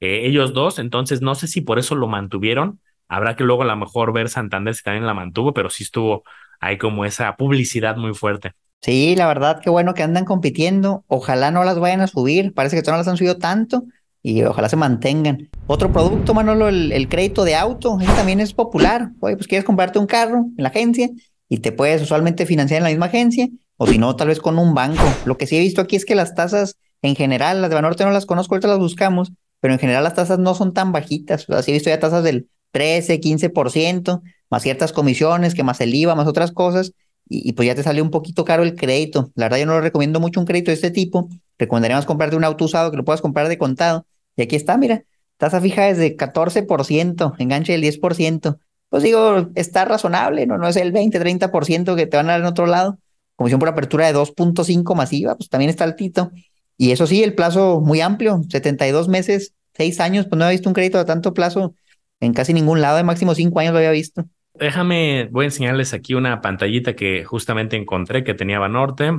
[0.00, 2.80] eh, ellos dos, entonces no sé si por eso lo mantuvieron.
[3.08, 6.24] Habrá que luego a lo mejor ver Santander si también la mantuvo, pero sí estuvo
[6.60, 8.52] ahí como esa publicidad muy fuerte.
[8.82, 11.04] Sí, la verdad, qué bueno que andan compitiendo.
[11.06, 12.52] Ojalá no las vayan a subir.
[12.52, 13.84] Parece que todavía no las han subido tanto
[14.22, 15.48] y ojalá se mantengan.
[15.66, 19.10] Otro producto, Manolo, el, crédito de auto, también es popular.
[19.20, 21.08] Oye, pues quieres comprarte un carro en la agencia
[21.48, 24.58] y te puedes usualmente financiar en la misma agencia o si no, tal vez con
[24.58, 25.04] un banco.
[25.24, 28.04] Lo que sí he visto aquí es que las tasas en general, las de Banorte
[28.04, 31.48] no las conozco, ahorita las buscamos, pero en general las tasas no son tan bajitas.
[31.48, 35.80] O sea, sí he visto ya tasas del 13, 15%, más ciertas comisiones, que más
[35.80, 36.92] el IVA, más otras cosas,
[37.28, 39.32] y, pues ya te sale un poquito caro el crédito.
[39.34, 41.28] La verdad yo no lo recomiendo mucho un crédito de este tipo.
[41.58, 44.06] Recomendaríamos comprarte un auto usado que lo puedas comprar de contado.
[44.36, 45.02] Y aquí está, mira,
[45.36, 48.58] tasa fija es de 14%, enganche del 10%.
[48.88, 50.56] Pues digo, está razonable, ¿no?
[50.58, 52.98] No es el 20, 30% que te van a dar en otro lado.
[53.36, 56.32] Comisión por apertura de 2.5 masiva, pues también está altito.
[56.78, 60.68] Y eso sí, el plazo muy amplio, 72 meses, 6 años, pues no había visto
[60.68, 61.74] un crédito de tanto plazo
[62.20, 64.24] en casi ningún lado, de máximo 5 años lo había visto.
[64.54, 69.12] Déjame, voy a enseñarles aquí una pantallita que justamente encontré que tenía Banorte.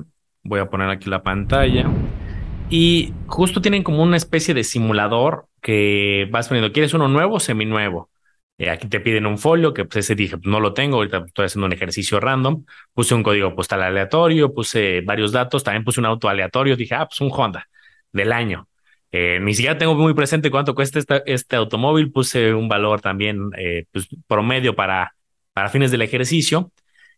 [0.43, 1.85] Voy a poner aquí la pantalla.
[2.69, 7.39] Y justo tienen como una especie de simulador que vas poniendo, ¿quieres uno nuevo o
[7.39, 8.09] seminuevo?
[8.57, 11.23] Eh, aquí te piden un folio, que pues ese dije, pues no lo tengo, ahorita
[11.27, 12.65] estoy haciendo un ejercicio random.
[12.93, 17.07] Puse un código postal aleatorio, puse varios datos, también puse un auto aleatorio, dije, ah,
[17.07, 17.67] pues un Honda
[18.11, 18.67] del año.
[19.11, 23.85] Eh, ni siquiera tengo muy presente cuánto cuesta este automóvil, puse un valor también eh,
[23.91, 25.15] pues, promedio para,
[25.53, 26.71] para fines del ejercicio.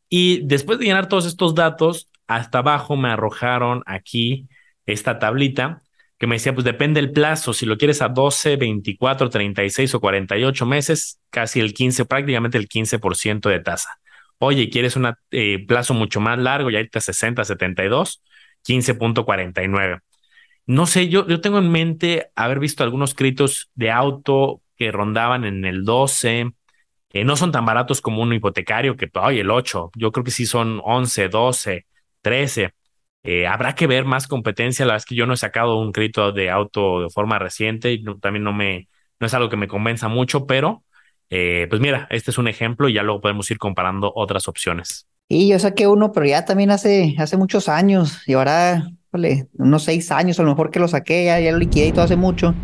[0.09, 4.47] Y después de llenar todos estos datos, hasta abajo me arrojaron aquí
[4.85, 5.81] esta tablita
[6.19, 10.01] que me decía, pues depende el plazo, si lo quieres a 12, 24, 36 o
[10.01, 13.99] 48 meses, casi el 15, prácticamente el 15% de tasa.
[14.37, 18.21] Oye, ¿quieres un eh, plazo mucho más largo, ya ahorita 60, 72,
[18.67, 20.01] 15.49.
[20.65, 25.65] No sé, yo, tengo en mente haber visto algunos créditos de auto que rondaban en
[25.65, 26.51] el 12,
[27.11, 30.31] eh, no son tan baratos como un hipotecario que, oye, el 8, yo creo que
[30.31, 31.85] sí son 11, 12,
[32.21, 32.73] 13.
[33.23, 34.85] Eh, habrá que ver más competencia.
[34.85, 37.91] La verdad es que yo no he sacado un crédito de auto de forma reciente
[37.91, 38.87] y también no me,
[39.19, 40.83] no es algo que me convenza mucho, pero
[41.29, 45.07] eh, pues mira, este es un ejemplo y ya luego podemos ir comparando otras opciones.
[45.27, 48.89] Y yo saqué uno, pero ya también hace, hace muchos años y ahora,
[49.57, 52.05] unos seis años a lo mejor que lo saqué, ya, ya lo liquidé y todo
[52.05, 52.55] hace mucho.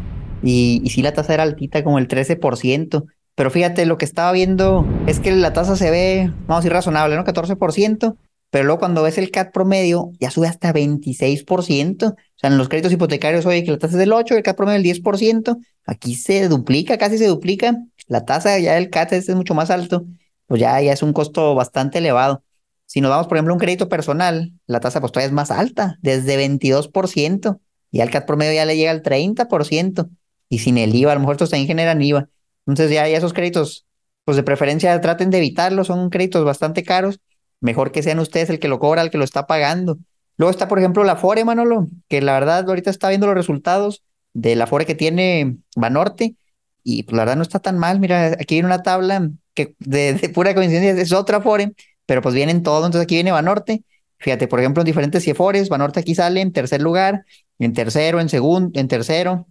[0.41, 3.05] Y, y sí, la tasa era altita, como el 13%.
[3.35, 6.71] Pero fíjate, lo que estaba viendo es que la tasa se ve, vamos a decir,
[6.71, 7.23] razonable, ¿no?
[7.23, 8.15] 14%,
[8.55, 12.05] pero luego cuando ves el CAT promedio, ya sube hasta 26%.
[12.05, 14.55] O sea, en los créditos hipotecarios, oye, que la tasa es del 8, el CAT
[14.55, 15.57] promedio del 10%.
[15.85, 17.75] Aquí se duplica, casi se duplica.
[18.07, 20.05] La tasa ya del CAT es mucho más alto.
[20.47, 22.45] Pues ya, ya es un costo bastante elevado.
[22.85, 25.97] Si nos damos, por ejemplo, un crédito personal, la tasa pues todavía es más alta,
[26.01, 27.59] desde 22%.
[27.91, 30.09] Y al CAT promedio ya le llega al 30%.
[30.47, 32.29] Y sin el IVA, a lo mejor estos también generan IVA.
[32.65, 33.85] Entonces ya, ya esos créditos,
[34.23, 37.19] pues de preferencia traten de evitarlos, son créditos bastante caros
[37.65, 39.97] mejor que sean ustedes el que lo cobra, el que lo está pagando.
[40.37, 44.03] Luego está, por ejemplo, la Fore, Manolo, que la verdad ahorita está viendo los resultados
[44.33, 46.35] de la Fore que tiene Banorte
[46.83, 47.99] y pues la verdad no está tan mal.
[47.99, 51.73] Mira, aquí viene una tabla que de, pura coincidencia es otra Fore,
[52.05, 52.85] pero pues vienen todo.
[52.85, 53.83] Entonces aquí viene Banorte.
[54.19, 57.25] Fíjate, por ejemplo, en diferentes CIEFORES, Banorte aquí sale en tercer lugar,
[57.59, 59.47] en tercero, en segundo, en tercero,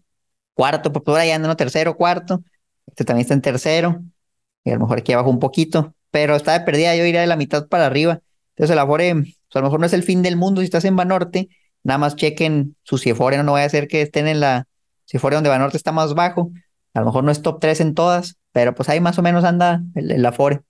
[0.54, 1.56] cuarto, pues por ahí anda, ¿no?
[1.56, 2.42] Tercero, cuarto.
[2.86, 4.00] Este también está en tercero.
[4.64, 7.26] Y a lo mejor aquí abajo un poquito pero está de perdida, yo iría de
[7.26, 8.20] la mitad para arriba.
[8.50, 10.84] Entonces el Afore, pues a lo mejor no es el fin del mundo si estás
[10.84, 11.48] en Banorte,
[11.82, 14.68] nada más chequen su Ciefore, no, vaya a ser que estén en la
[15.06, 16.52] Ciefore donde Banorte está más bajo,
[16.94, 19.42] a lo mejor no es top 3 en todas, pero pues ahí más o menos
[19.42, 20.60] anda el, el Afore.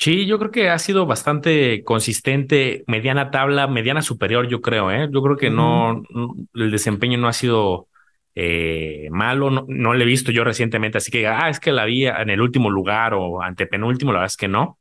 [0.00, 5.08] Sí, yo creo que ha sido bastante consistente, mediana tabla, mediana superior, yo creo, ¿eh?
[5.12, 6.02] Yo creo que no,
[6.54, 7.86] el desempeño no ha sido
[8.34, 11.84] eh, malo, no, no, lo he visto yo recientemente, así que, ah, es que la
[11.84, 14.77] vi en el último lugar o antepenúltimo, la verdad es que no.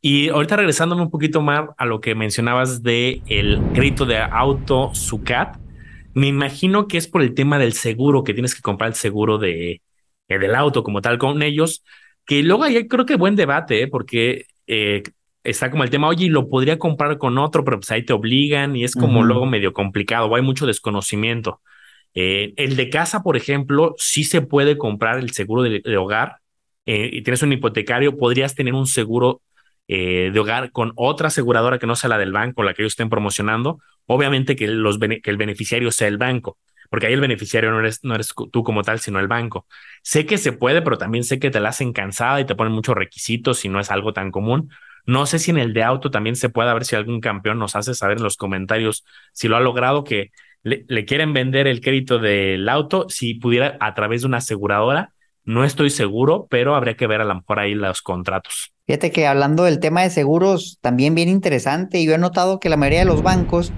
[0.00, 4.94] Y ahorita regresándome un poquito más a lo que mencionabas de el crédito de auto
[4.94, 5.58] SUCAT,
[6.14, 9.36] me imagino que es por el tema del seguro, que tienes que comprar el seguro
[9.36, 9.82] de,
[10.28, 11.84] eh, del auto como tal con ellos,
[12.24, 13.86] que luego hay creo que buen debate, ¿eh?
[13.88, 15.02] porque eh,
[15.44, 18.76] está como el tema, oye, lo podría comprar con otro, pero pues ahí te obligan
[18.76, 21.60] y es como luego medio complicado, o hay mucho desconocimiento.
[22.14, 26.38] el de casa, por ejemplo, sí se puede comprar el seguro de, de hogar
[26.86, 29.42] y tienes un hipotecario, podrías tener un seguro
[29.88, 32.92] eh, de hogar con otra aseguradora que no sea la del banco, la que ellos
[32.92, 36.58] estén promocionando, obviamente que, el beneficiario sea el banco,
[36.90, 39.66] porque ahí el beneficiario no eres, tú como tal, sino el banco.
[40.02, 42.72] Sé que se puede, pero también sé que te la hacen cansada y te ponen
[42.72, 44.70] muchos requisitos y no es algo tan común.
[45.04, 47.58] No sé si en el de auto también se puede, a ver si algún campeón
[47.58, 51.80] nos hace saber en los comentarios si lo ha logrado, que le, quieren vender el
[51.80, 55.12] crédito del auto, si pudiera a través de una aseguradora,
[55.44, 58.75] no estoy seguro, pero habría que ver a lo mejor ahí los contratos.
[58.86, 62.68] Fíjate que hablando del tema de seguros, también bien interesante, y yo he notado que
[62.68, 63.72] la mayoría de los bancos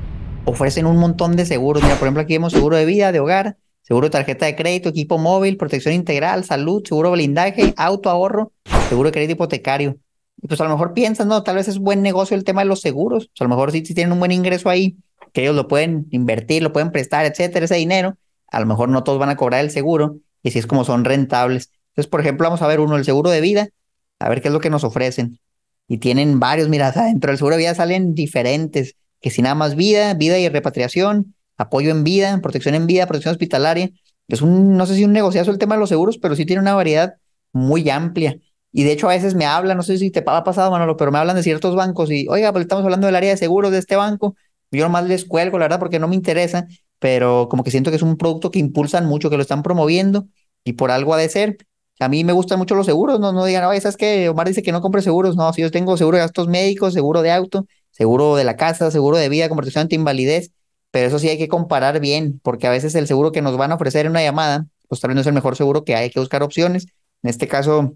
[0.44, 1.82] ofrecen un montón de seguros.
[1.82, 4.90] Mira, por ejemplo, aquí vemos seguro de vida, de hogar, seguro de tarjeta de crédito,
[4.90, 8.52] equipo móvil, protección integral, salud, seguro blindaje, auto ahorro,
[8.90, 9.96] seguro de crédito hipotecario.
[10.42, 12.68] Y pues a lo mejor piensan, no, tal vez es buen negocio el tema de
[12.68, 13.28] los seguros.
[13.28, 14.98] Pues a lo mejor si, si tienen un buen ingreso ahí,
[15.32, 19.04] que ellos lo pueden invertir, lo pueden prestar, etcétera, ese dinero, a lo mejor no
[19.04, 21.70] todos van a cobrar el seguro y si es como son rentables.
[21.92, 23.70] Entonces, por ejemplo, vamos a ver uno, el seguro de vida,
[24.18, 25.38] a ver qué es lo que nos ofrecen.
[25.86, 29.74] Y tienen varios, mira, dentro del seguro de vida salen diferentes, que si nada más
[29.74, 33.90] vida, vida y repatriación, apoyo en vida, protección en vida, protección hospitalaria.
[34.28, 36.62] Es un, no sé si un negociazo el tema de los seguros, pero sí tiene
[36.62, 37.14] una variedad
[37.52, 38.36] muy amplia.
[38.70, 41.10] Y de hecho a veces me hablan, no sé si te ha pasado, Manolo, pero
[41.10, 43.78] me hablan de ciertos bancos y, oiga, pues estamos hablando del área de seguros de
[43.78, 44.36] este banco
[44.70, 46.66] yo nomás les cuelgo, la verdad, porque no me interesa,
[46.98, 50.28] pero como que siento que es un producto que impulsan mucho, que lo están promoviendo
[50.64, 51.56] y por algo ha de ser.
[52.00, 54.28] A mí me gustan mucho los seguros, no, no digan, oye, ¿sabes qué?
[54.28, 55.36] Omar dice que no compre seguros.
[55.36, 58.90] No, si yo tengo seguro de gastos médicos, seguro de auto, seguro de la casa,
[58.90, 60.52] seguro de vida, conversación ante invalidez,
[60.90, 63.72] pero eso sí hay que comparar bien, porque a veces el seguro que nos van
[63.72, 66.04] a ofrecer en una llamada, pues tal vez no es el mejor seguro que hay,
[66.04, 66.86] hay que buscar opciones.
[67.22, 67.94] En este caso,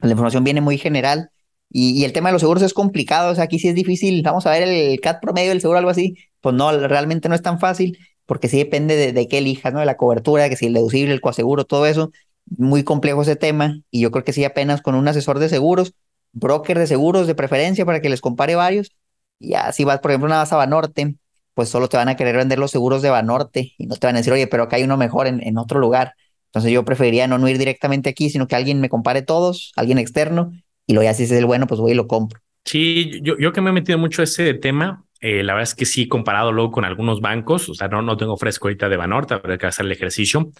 [0.00, 1.30] la información viene muy general
[1.70, 4.46] y, el tema de los seguros es complicado, o sea, aquí sí es difícil, vamos
[4.46, 7.58] a ver el CAT promedio del seguro, algo así, pues no, realmente no es tan
[7.60, 9.80] fácil, porque sí depende de, de qué elijas, ¿no?
[9.80, 12.10] De la cobertura, que si el deducible, el coaseguro, todo eso,
[12.56, 15.94] muy complejo ese tema, y yo creo que sí apenas con un asesor de seguros,
[16.32, 18.92] broker de seguros de preferencia para que les compare varios,
[19.38, 21.16] y así vas, por ejemplo, una vas a Banorte,
[21.54, 24.16] pues solo te van a querer vender los seguros de Banorte, y no te van
[24.16, 26.14] a decir, oye, pero acá hay uno mejor en, en otro lugar.
[26.46, 29.98] Entonces yo preferiría no, no ir directamente aquí, sino que alguien me compare todos, alguien
[29.98, 30.52] externo,
[30.86, 32.40] y lo ya si es el bueno, pues voy y lo compro.
[32.64, 35.84] Sí, yo, yo que me he metido mucho ese tema, eh, la verdad es que
[35.84, 39.34] sí, comparado luego con algunos bancos, o sea, no, no tengo fresco ahorita de Banorte,
[39.34, 40.50] habrá que hacer el ejercicio,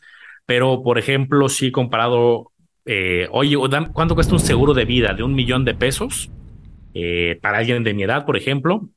[0.49, 2.53] pero por ejemplo, sí comparado,
[2.87, 3.55] eh, oye,
[3.93, 6.31] ¿cuánto cuesta un seguro de vida de un millón de pesos
[6.95, 8.89] eh, para alguien de mi edad, por ejemplo?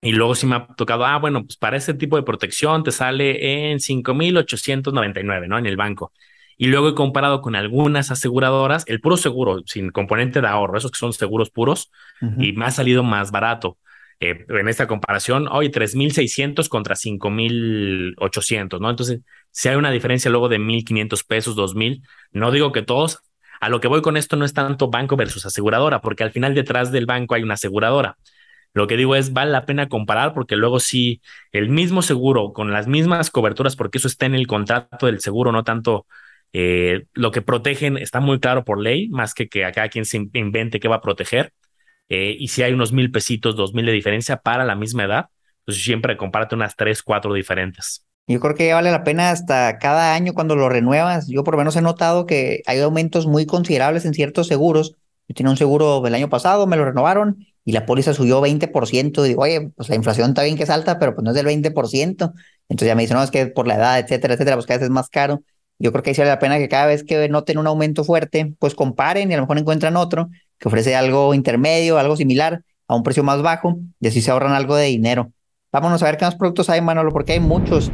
[0.00, 2.90] Y luego sí me ha tocado, ah, bueno, pues para ese tipo de protección te
[2.90, 5.58] sale en 5,899, ¿no?
[5.58, 6.10] En el banco.
[6.56, 10.90] Y luego he comparado con algunas aseguradoras el puro seguro, sin componente de ahorro, esos
[10.90, 11.90] que son seguros puros,
[12.38, 13.76] y me ha salido más barato.
[14.20, 18.90] Eh, en esta comparación, hoy 3.600 contra 5.800, ¿no?
[18.90, 23.20] Entonces, si hay una diferencia luego de 1.500 pesos, 2.000, no digo que todos,
[23.60, 26.54] a lo que voy con esto no es tanto banco versus aseguradora, porque al final
[26.54, 28.16] detrás del banco hay una aseguradora.
[28.74, 31.22] Lo que digo es, vale la pena comparar porque luego si
[31.52, 35.52] el mismo seguro con las mismas coberturas, porque eso está en el contrato del seguro,
[35.52, 36.06] no tanto
[36.52, 40.16] eh, lo que protegen está muy claro por ley, más que que acá quien se
[40.32, 41.52] invente qué va a proteger.
[42.08, 45.26] Eh, y si hay unos mil pesitos, dos mil de diferencia para la misma edad,
[45.64, 48.04] pues siempre comparte unas tres, cuatro diferentes.
[48.26, 51.26] Yo creo que vale la pena hasta cada año cuando lo renuevas.
[51.28, 54.96] Yo por lo menos he notado que hay aumentos muy considerables en ciertos seguros.
[55.28, 59.24] Yo tenía un seguro del año pasado, me lo renovaron y la póliza subió 20%.
[59.24, 61.36] Y digo, oye, pues la inflación está bien que es alta, pero pues no es
[61.36, 62.32] del 20%.
[62.68, 64.84] Entonces ya me dicen, no, es que por la edad, etcétera, etcétera, pues cada vez
[64.84, 65.42] es más caro.
[65.78, 68.54] Yo creo que ahí vale la pena que cada vez que noten un aumento fuerte,
[68.58, 72.94] pues comparen y a lo mejor encuentran otro que ofrece algo intermedio, algo similar, a
[72.94, 75.32] un precio más bajo, y así se ahorran algo de dinero.
[75.72, 77.90] Vámonos a ver qué más productos hay, Manolo, porque hay muchos.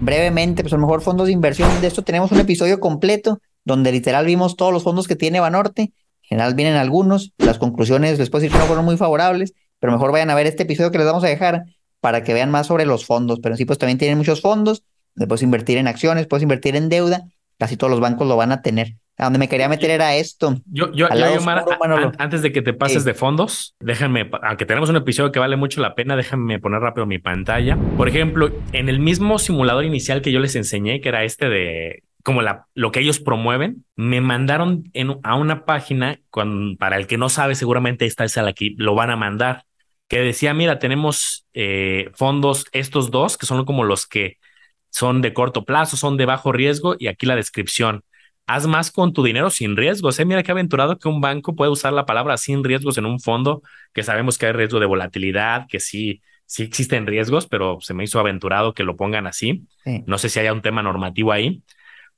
[0.00, 1.68] Brevemente, pues a lo mejor fondos de inversión.
[1.80, 5.82] De esto tenemos un episodio completo donde literal vimos todos los fondos que tiene Banorte.
[5.82, 7.32] En general vienen algunos.
[7.38, 10.46] Las conclusiones les puedo decir que no fueron muy favorables, pero mejor vayan a ver
[10.46, 11.64] este episodio que les vamos a dejar
[12.00, 13.38] para que vean más sobre los fondos.
[13.40, 14.82] Pero sí, pues también tienen muchos fondos
[15.14, 18.62] puedes invertir en acciones, puedes invertir en deuda, casi todos los bancos lo van a
[18.62, 18.96] tener.
[19.22, 20.56] A donde me quería meter era esto.
[20.66, 21.40] Yo, yo, yo
[22.18, 25.80] antes de que te pases de fondos, déjame, aunque tenemos un episodio que vale mucho
[25.80, 27.78] la pena, déjame poner rápido mi pantalla.
[27.96, 32.02] Por ejemplo, en el mismo simulador inicial que yo les enseñé, que era este de
[32.24, 37.06] como la, lo que ellos promueven, me mandaron en, a una página con, para el
[37.06, 39.66] que no sabe, seguramente esta es la aquí, lo van a mandar,
[40.08, 44.38] que decía, mira, tenemos eh, fondos, estos dos, que son como los que
[44.90, 48.02] son de corto plazo, son de bajo riesgo y aquí la descripción.
[48.46, 50.18] Haz más con tu dinero sin riesgos.
[50.18, 50.24] ¿eh?
[50.24, 53.62] Mira qué aventurado que un banco puede usar la palabra sin riesgos en un fondo,
[53.92, 58.04] que sabemos que hay riesgo de volatilidad, que sí, sí existen riesgos, pero se me
[58.04, 59.64] hizo aventurado que lo pongan así.
[60.06, 61.62] No sé si haya un tema normativo ahí,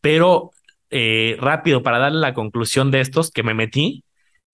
[0.00, 0.50] pero
[0.90, 4.04] eh, rápido para darle la conclusión de estos que me metí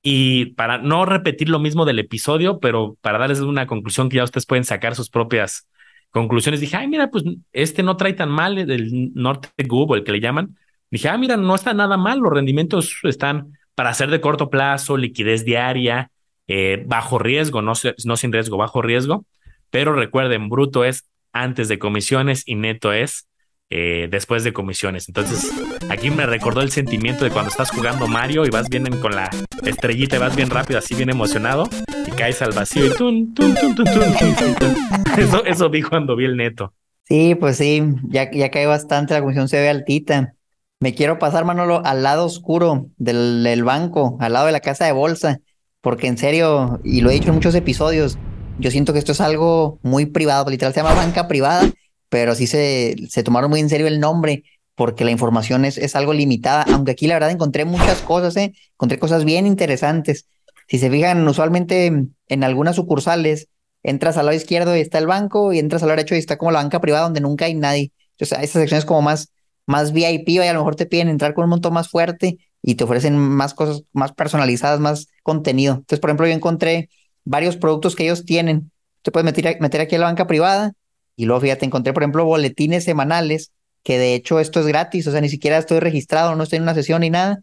[0.03, 4.25] y para no repetir lo mismo del episodio, pero para darles una conclusión que ya
[4.25, 5.69] ustedes pueden sacar sus propias
[6.11, 10.13] conclusiones, dije, ay, mira, pues este no trae tan mal el norte Google, el que
[10.13, 10.57] le llaman.
[10.90, 14.96] Dije, ah, mira, no está nada mal, los rendimientos están para ser de corto plazo,
[14.96, 16.11] liquidez diaria,
[16.48, 17.72] eh, bajo riesgo, no,
[18.05, 19.24] no sin riesgo, bajo riesgo.
[19.70, 23.29] Pero recuerden, bruto es antes de comisiones y neto es
[23.70, 25.09] eh, después de comisiones.
[25.09, 25.48] Entonces,
[25.88, 29.31] aquí me recordó el sentimiento de cuando estás jugando Mario y vas bien con la
[29.64, 31.68] estrellita y vas bien rápido, así bien emocionado,
[32.05, 33.87] y caes al vacío y tun, tun, tun,
[35.16, 36.74] Eso, eso vi cuando vi el neto.
[37.05, 40.35] Sí, pues sí, ya, ya cae bastante, la comisión se ve altita.
[40.81, 44.93] Me quiero pasar, Manolo, al lado oscuro del, banco, al lado de la casa de
[44.93, 45.40] bolsa,
[45.81, 48.19] porque en serio, y lo he dicho en muchos episodios,
[48.59, 51.71] yo siento que esto es algo muy privado, literal se llama banca privada
[52.11, 55.97] pero sí se, se tomaron muy en serio el nombre porque la información es, es
[55.97, 58.53] algo limitada, aunque aquí la verdad encontré muchas cosas, ¿eh?
[58.73, 60.27] encontré cosas bien interesantes.
[60.69, 61.87] Si se fijan, usualmente
[62.29, 63.49] en algunas sucursales,
[63.83, 66.38] entras al lado izquierdo y está el banco, y entras al lado derecho y está
[66.38, 67.93] como la banca privada donde nunca hay nadie.
[68.21, 69.33] O sea, esta sección es como más,
[69.71, 72.75] más VIP, y a lo mejor te piden entrar con un montón más fuerte y
[72.75, 75.75] te ofrecen más cosas más personalizadas, más contenido.
[75.75, 76.91] Entonces, por ejemplo, yo encontré
[77.25, 78.73] varios productos que ellos tienen.
[79.03, 80.73] Te puedes meter, meter aquí a la banca privada
[81.15, 83.53] y luego, fíjate, encontré, por ejemplo, boletines semanales,
[83.85, 86.65] que de hecho esto es gratis, o sea, ni siquiera estoy registrado, no estoy en
[86.65, 87.41] una sesión ni nada,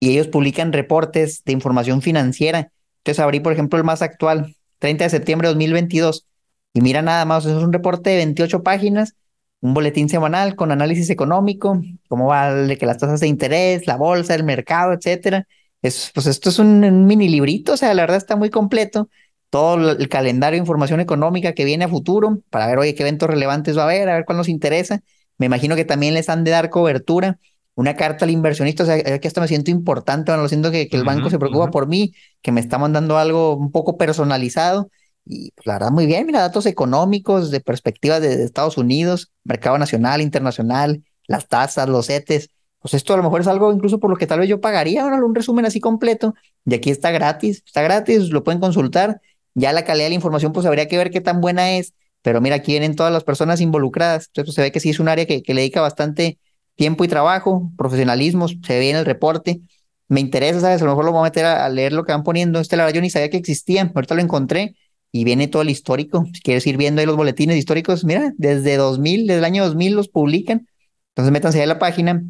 [0.00, 2.72] y ellos publican reportes de información financiera.
[2.98, 6.26] Entonces abrí, por ejemplo, el más actual, 30 de septiembre de 2022,
[6.72, 9.14] y mira nada más, es un reporte de 28 páginas,
[9.60, 13.96] un boletín semanal con análisis económico, cómo va de que las tasas de interés, la
[13.96, 15.46] bolsa, el mercado, etcétera.
[15.82, 19.08] Es, pues esto es un, un mini librito, o sea, la verdad está muy completo
[19.50, 23.28] todo el calendario de información económica que viene a futuro para ver, oye, qué eventos
[23.30, 25.02] relevantes va a haber, a ver cuál nos interesa.
[25.38, 27.38] Me imagino que también les han de dar cobertura,
[27.74, 30.96] una carta al inversionista, o sea, que esto me siento importante, bueno, siento que, que
[30.96, 34.90] el banco se preocupa por mí, que me está mandando algo un poco personalizado.
[35.26, 39.76] Y pues, la verdad, muy bien, mira, datos económicos de perspectiva de, Estados Unidos, mercado
[39.76, 42.50] nacional, internacional, las tasas, los CETES.
[42.78, 45.04] Pues esto a lo mejor es algo incluso por lo que tal vez yo pagaría,
[45.04, 46.34] un resumen así completo.
[46.64, 49.20] Y aquí está gratis, está gratis, lo pueden consultar
[49.54, 52.40] ya la calidad de la información, pues habría que ver qué tan buena es, pero
[52.42, 55.08] mira, aquí vienen todas las personas involucradas, entonces pues, se ve que sí es un
[55.08, 56.38] área que, le dedica bastante
[56.74, 59.62] tiempo y trabajo, profesionalismo, se ve en el reporte.
[60.08, 60.82] Me interesa, ¿sabes?
[60.82, 62.60] A lo mejor lo voy a meter a, leer lo que van poniendo.
[62.60, 64.76] Este, la verdad, yo ni sabía que existían, ahorita lo encontré
[65.20, 66.26] y viene todo el histórico.
[66.32, 69.94] Si quieres ir viendo ahí los boletines históricos, mira, desde 2000, desde el año 2000
[69.94, 70.66] los publican.
[71.10, 72.22] Entonces métanse ahí a la página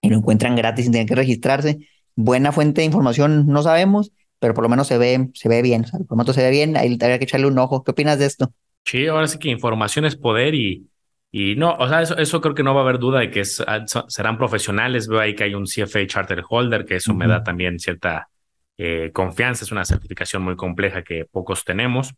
[0.00, 1.78] y lo encuentran gratis sin tener que registrarse.
[2.16, 4.12] Buena fuente de información, no sabemos
[4.44, 6.50] pero por lo menos se ve, se ve bien, o sea, el formato se ve
[6.50, 7.82] bien, ahí habría que echarle un ojo.
[7.82, 8.52] ¿Qué opinas de esto?
[8.84, 10.86] Sí, ahora sí que información es poder y,
[11.32, 13.42] y no, o sea, eso, eso creo que no va a haber duda de que
[13.66, 15.08] ah, serán profesionales.
[15.08, 18.28] Veo ahí que hay un CFA Charter Holder, que eso me da también cierta
[18.76, 19.64] eh, confianza.
[19.64, 22.12] Es una certificación muy compleja que pocos tenemos.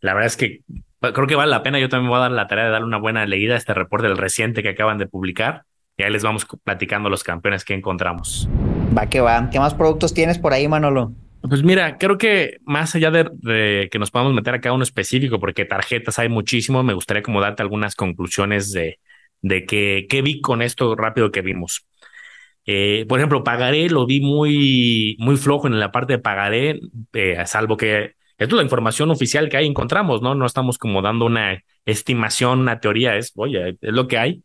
[0.00, 0.60] La verdad es que
[1.00, 1.78] creo que vale la pena.
[1.78, 4.08] Yo también voy a dar la tarea de darle una buena leída a este reporte
[4.08, 5.64] del reciente que acaban de publicar.
[5.96, 8.48] Y ahí les vamos platicando los campeones que encontramos.
[8.96, 9.48] Va que va.
[9.50, 11.12] ¿Qué más productos tienes por ahí, Manolo?
[11.48, 15.38] Pues mira, creo que más allá de, que nos podamos meter a cada uno específico,
[15.38, 18.98] porque tarjetas hay muchísimo, me gustaría como darte algunas conclusiones de,
[19.42, 21.86] de que, qué vi con esto rápido que vimos.
[22.66, 26.80] Eh, por ejemplo, pagaré, lo vi muy, muy flojo en la parte de pagaré,
[27.12, 30.34] eh, salvo que esto es la información oficial que ahí encontramos, ¿no?
[30.34, 34.44] No estamos como dando una estimación, una teoría, es, oye, es lo que hay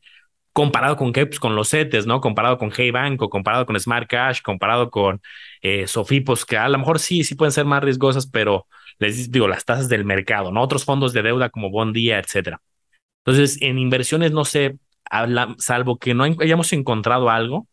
[0.53, 2.21] comparado con qué, pues con los CETES, ¿no?
[2.21, 5.21] Comparado con Hey Banco, comparado con Smart Cash, comparado con
[5.61, 8.67] eh, Sofipos, que a lo mejor sí, sí pueden ser más riesgosas, pero
[8.99, 10.61] les digo, las tasas del mercado, ¿no?
[10.61, 12.61] Otros fondos de deuda como Bondía, etcétera.
[13.25, 14.77] Entonces, en inversiones, no sé,
[15.57, 17.67] salvo que no hayamos encontrado algo,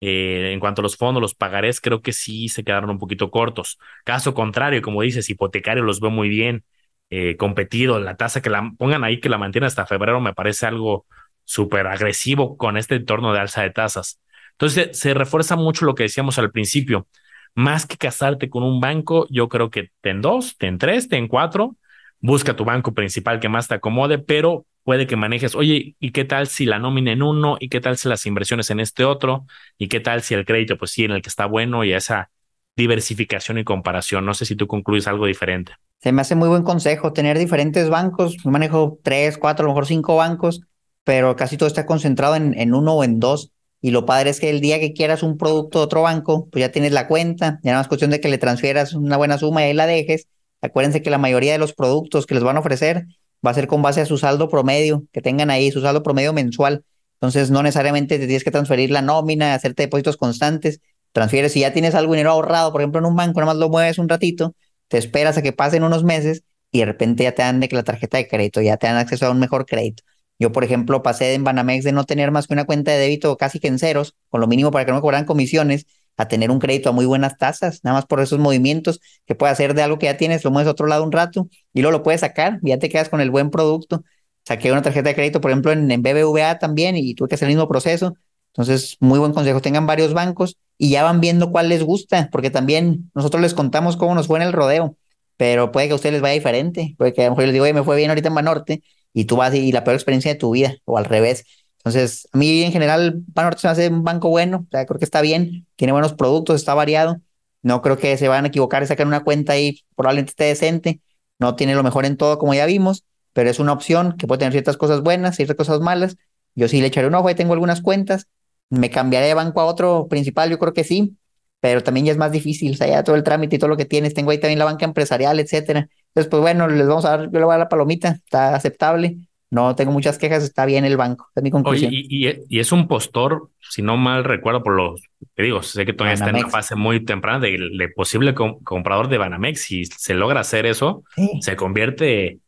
[0.00, 3.30] eh, en cuanto a los fondos, los pagarés, creo que sí se quedaron un poquito
[3.30, 3.78] cortos.
[4.04, 6.64] Caso contrario, como dices, hipotecario los veo muy bien
[7.10, 7.98] eh, competido.
[7.98, 11.06] La tasa que la pongan ahí, que la mantiene hasta febrero, me parece algo
[11.44, 14.20] súper agresivo con este entorno de alza de tasas.
[14.52, 17.06] Entonces se, refuerza mucho lo que decíamos al principio.
[17.54, 21.76] Más que casarte con un banco, yo creo que ten dos, ten tres, ten cuatro,
[22.20, 26.24] busca tu banco principal que más te acomode, pero puede que manejes, oye, ¿y qué
[26.24, 27.58] tal si la nómina en uno?
[27.60, 29.44] ¿Y qué tal si las inversiones en este otro?
[29.76, 32.30] ¿Y qué tal si el crédito, pues sí, en el que está bueno y esa
[32.74, 34.24] diversificación y comparación?
[34.24, 35.72] No sé si tú concluyes algo diferente.
[36.00, 38.38] Se me hace muy buen consejo tener diferentes bancos.
[38.42, 40.62] Yo manejo tres, cuatro, a lo mejor cinco bancos
[41.04, 43.50] pero casi todo está concentrado en, en uno o en dos.
[43.82, 46.60] Y lo padre es que el día que quieras un producto de otro banco, pues
[46.60, 49.62] ya tienes la cuenta, ya no es cuestión de que le transfieras una buena suma
[49.62, 50.28] y ahí la dejes.
[50.60, 53.06] Acuérdense que la mayoría de los productos que les van a ofrecer
[53.46, 56.32] va a ser con base a su saldo promedio, que tengan ahí su saldo promedio
[56.32, 56.84] mensual.
[57.14, 60.80] Entonces, no necesariamente te tienes que transferir la nómina, hacerte depósitos constantes.
[61.12, 63.68] Transfieres, si ya tienes algo dinero ahorrado, por ejemplo, en un banco, nada más lo
[63.68, 64.54] mueves un ratito,
[64.88, 67.76] te esperas a que pasen unos meses y de repente ya te dan de que
[67.76, 70.02] la tarjeta de crédito, ya te dan acceso a un mejor crédito.
[70.38, 73.36] Yo, por ejemplo, pasé en Banamex de no tener más que una cuenta de débito
[73.36, 75.86] casi que en ceros, con lo mínimo para que no me cobraran comisiones,
[76.18, 79.52] a tener un crédito a muy buenas tasas, nada más por esos movimientos que puede
[79.52, 81.96] hacer de algo que ya tienes, lo mueves a otro lado un rato y luego
[81.96, 84.04] lo puedes sacar y ya te quedas con el buen producto.
[84.44, 87.54] saqué una tarjeta de crédito, por ejemplo, en, BBVA también y tuve que hacer el
[87.54, 88.14] mismo proceso.
[88.48, 92.50] Entonces, muy buen consejo, tengan varios bancos y ya van viendo cuál les gusta, porque
[92.50, 94.96] también nosotros les contamos cómo nos fue en el rodeo,
[95.36, 97.64] pero puede que a ustedes les vaya diferente, puede que a lo mejor les digo,
[97.64, 100.38] oye, me fue bien ahorita en Banorte y tú vas y la peor experiencia de
[100.38, 101.44] tu vida, o al revés.
[101.88, 104.98] Entonces, a mí en general, Banorte se me hace un banco bueno, o sea, creo
[104.98, 107.20] que está bien, tiene buenos productos, está variado,
[107.62, 111.00] no creo que se vayan a equivocar y sacar una cuenta ahí, probablemente esté decente,
[111.38, 114.40] no tiene lo mejor en todo como ya vimos, pero es una opción que puede
[114.40, 116.16] tener ciertas cosas buenas, ciertas cosas malas.
[116.54, 118.26] Yo sí le echaré un ojo, ahí tengo algunas cuentas,
[118.70, 120.50] ¿Me cambiaré de banco a otro principal?
[120.50, 121.16] Yo creo que sí,
[121.60, 123.76] pero también ya es más difícil, o sea, ya todo el trámite y todo lo
[123.76, 125.88] que tienes, tengo ahí también la banca empresarial, etcétera.
[126.08, 128.54] Entonces, pues bueno, les vamos a dar, yo le voy a dar la palomita, está
[128.54, 129.16] aceptable,
[129.50, 131.90] no tengo muchas quejas, está bien el banco, es mi conclusión.
[131.90, 135.02] Oye, y, es un postor, si no mal recuerdo por los,
[135.34, 139.18] te digo, sé que todavía está en una fase muy temprana de, posible comprador de
[139.18, 141.04] Banamex, si se logra hacer eso,
[141.40, 142.38] se convierte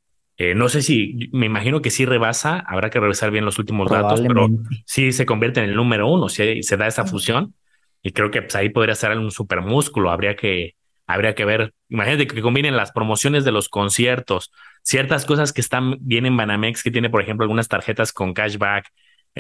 [0.43, 3.91] eh, no sé si, me imagino que sí rebasa, habrá que revisar bien los últimos
[3.91, 4.49] datos, pero
[4.87, 7.55] sí se convierte en el número uno, si se da esa fusión.
[8.03, 10.77] Y creo que pues, ahí podría ser un super músculo, habría que,
[11.07, 11.75] habría que ver.
[11.91, 14.51] Imagínate que combinen las promociones de los conciertos,
[14.91, 18.87] ciertas cosas que están bien en Banamex, que tiene, por ejemplo, algunas tarjetas con cashback.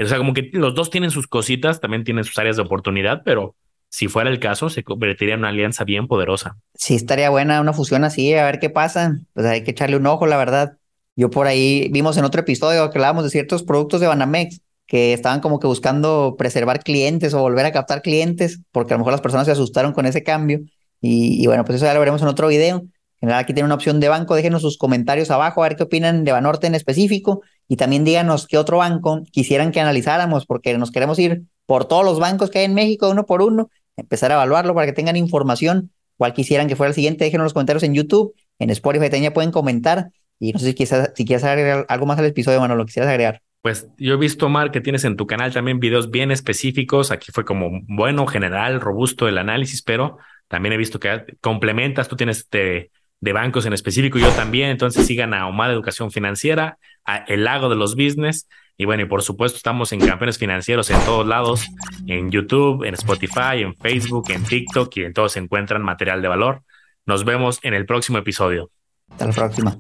[0.01, 3.23] O sea, como que los dos tienen sus cositas, también tienen sus áreas de oportunidad,
[3.25, 3.57] pero
[3.89, 6.57] si fuera el caso, se convertiría en una alianza bien poderosa.
[6.75, 9.19] Sí, estaría buena una fusión así, a ver qué pasa.
[9.35, 10.77] Pues hay que echarle un ojo, la verdad.
[11.17, 15.13] Yo por ahí vimos en otro episodio que hablábamos de ciertos productos de Banamex que
[15.13, 19.15] estaban como que buscando preservar clientes o volver a captar clientes, porque a lo mejor
[19.15, 20.61] las personas se asustaron con ese cambio.
[21.01, 22.85] Y, bueno, pues eso ya lo veremos en otro video.
[23.21, 24.35] En general, aquí tiene una opción de banco.
[24.35, 27.43] Déjenos sus comentarios abajo a ver qué opinan de Banorte en específico.
[27.69, 32.05] Y también díganos qué otro banco quisieran que analizáramos, porque nos queremos ir por todos
[32.05, 35.17] los bancos que hay en México, uno por uno, empezar a evaluarlo para que tengan
[35.17, 35.93] información.
[36.17, 39.53] Cuál quisieran que fuera el siguiente, déjenos los comentarios en YouTube, en Spotify también pueden
[39.53, 40.11] comentar.
[40.39, 43.11] Y no sé si quieres, si quieres agregar algo más al episodio, bueno, lo quisieras
[43.11, 43.43] agregar.
[43.63, 47.11] Pues yo he visto, Mar, que tienes en tu canal también videos bien específicos.
[47.11, 50.17] Aquí fue como bueno, general, robusto el análisis, pero
[50.49, 52.91] también he visto que complementas, tú tienes de,
[53.21, 54.71] de bancos en específico, yo también.
[54.71, 58.49] Entonces sigan a Omar Educación Financiera, a El Lago de los Business.
[58.77, 61.67] Y bueno, y por supuesto estamos en campeones financieros en todos lados,
[62.07, 66.29] en YouTube, en Spotify, en Facebook, en TikTok y en todos se encuentran material de
[66.29, 66.63] valor.
[67.05, 68.71] Nos vemos en el próximo episodio.
[69.11, 69.79] Hasta la próxima.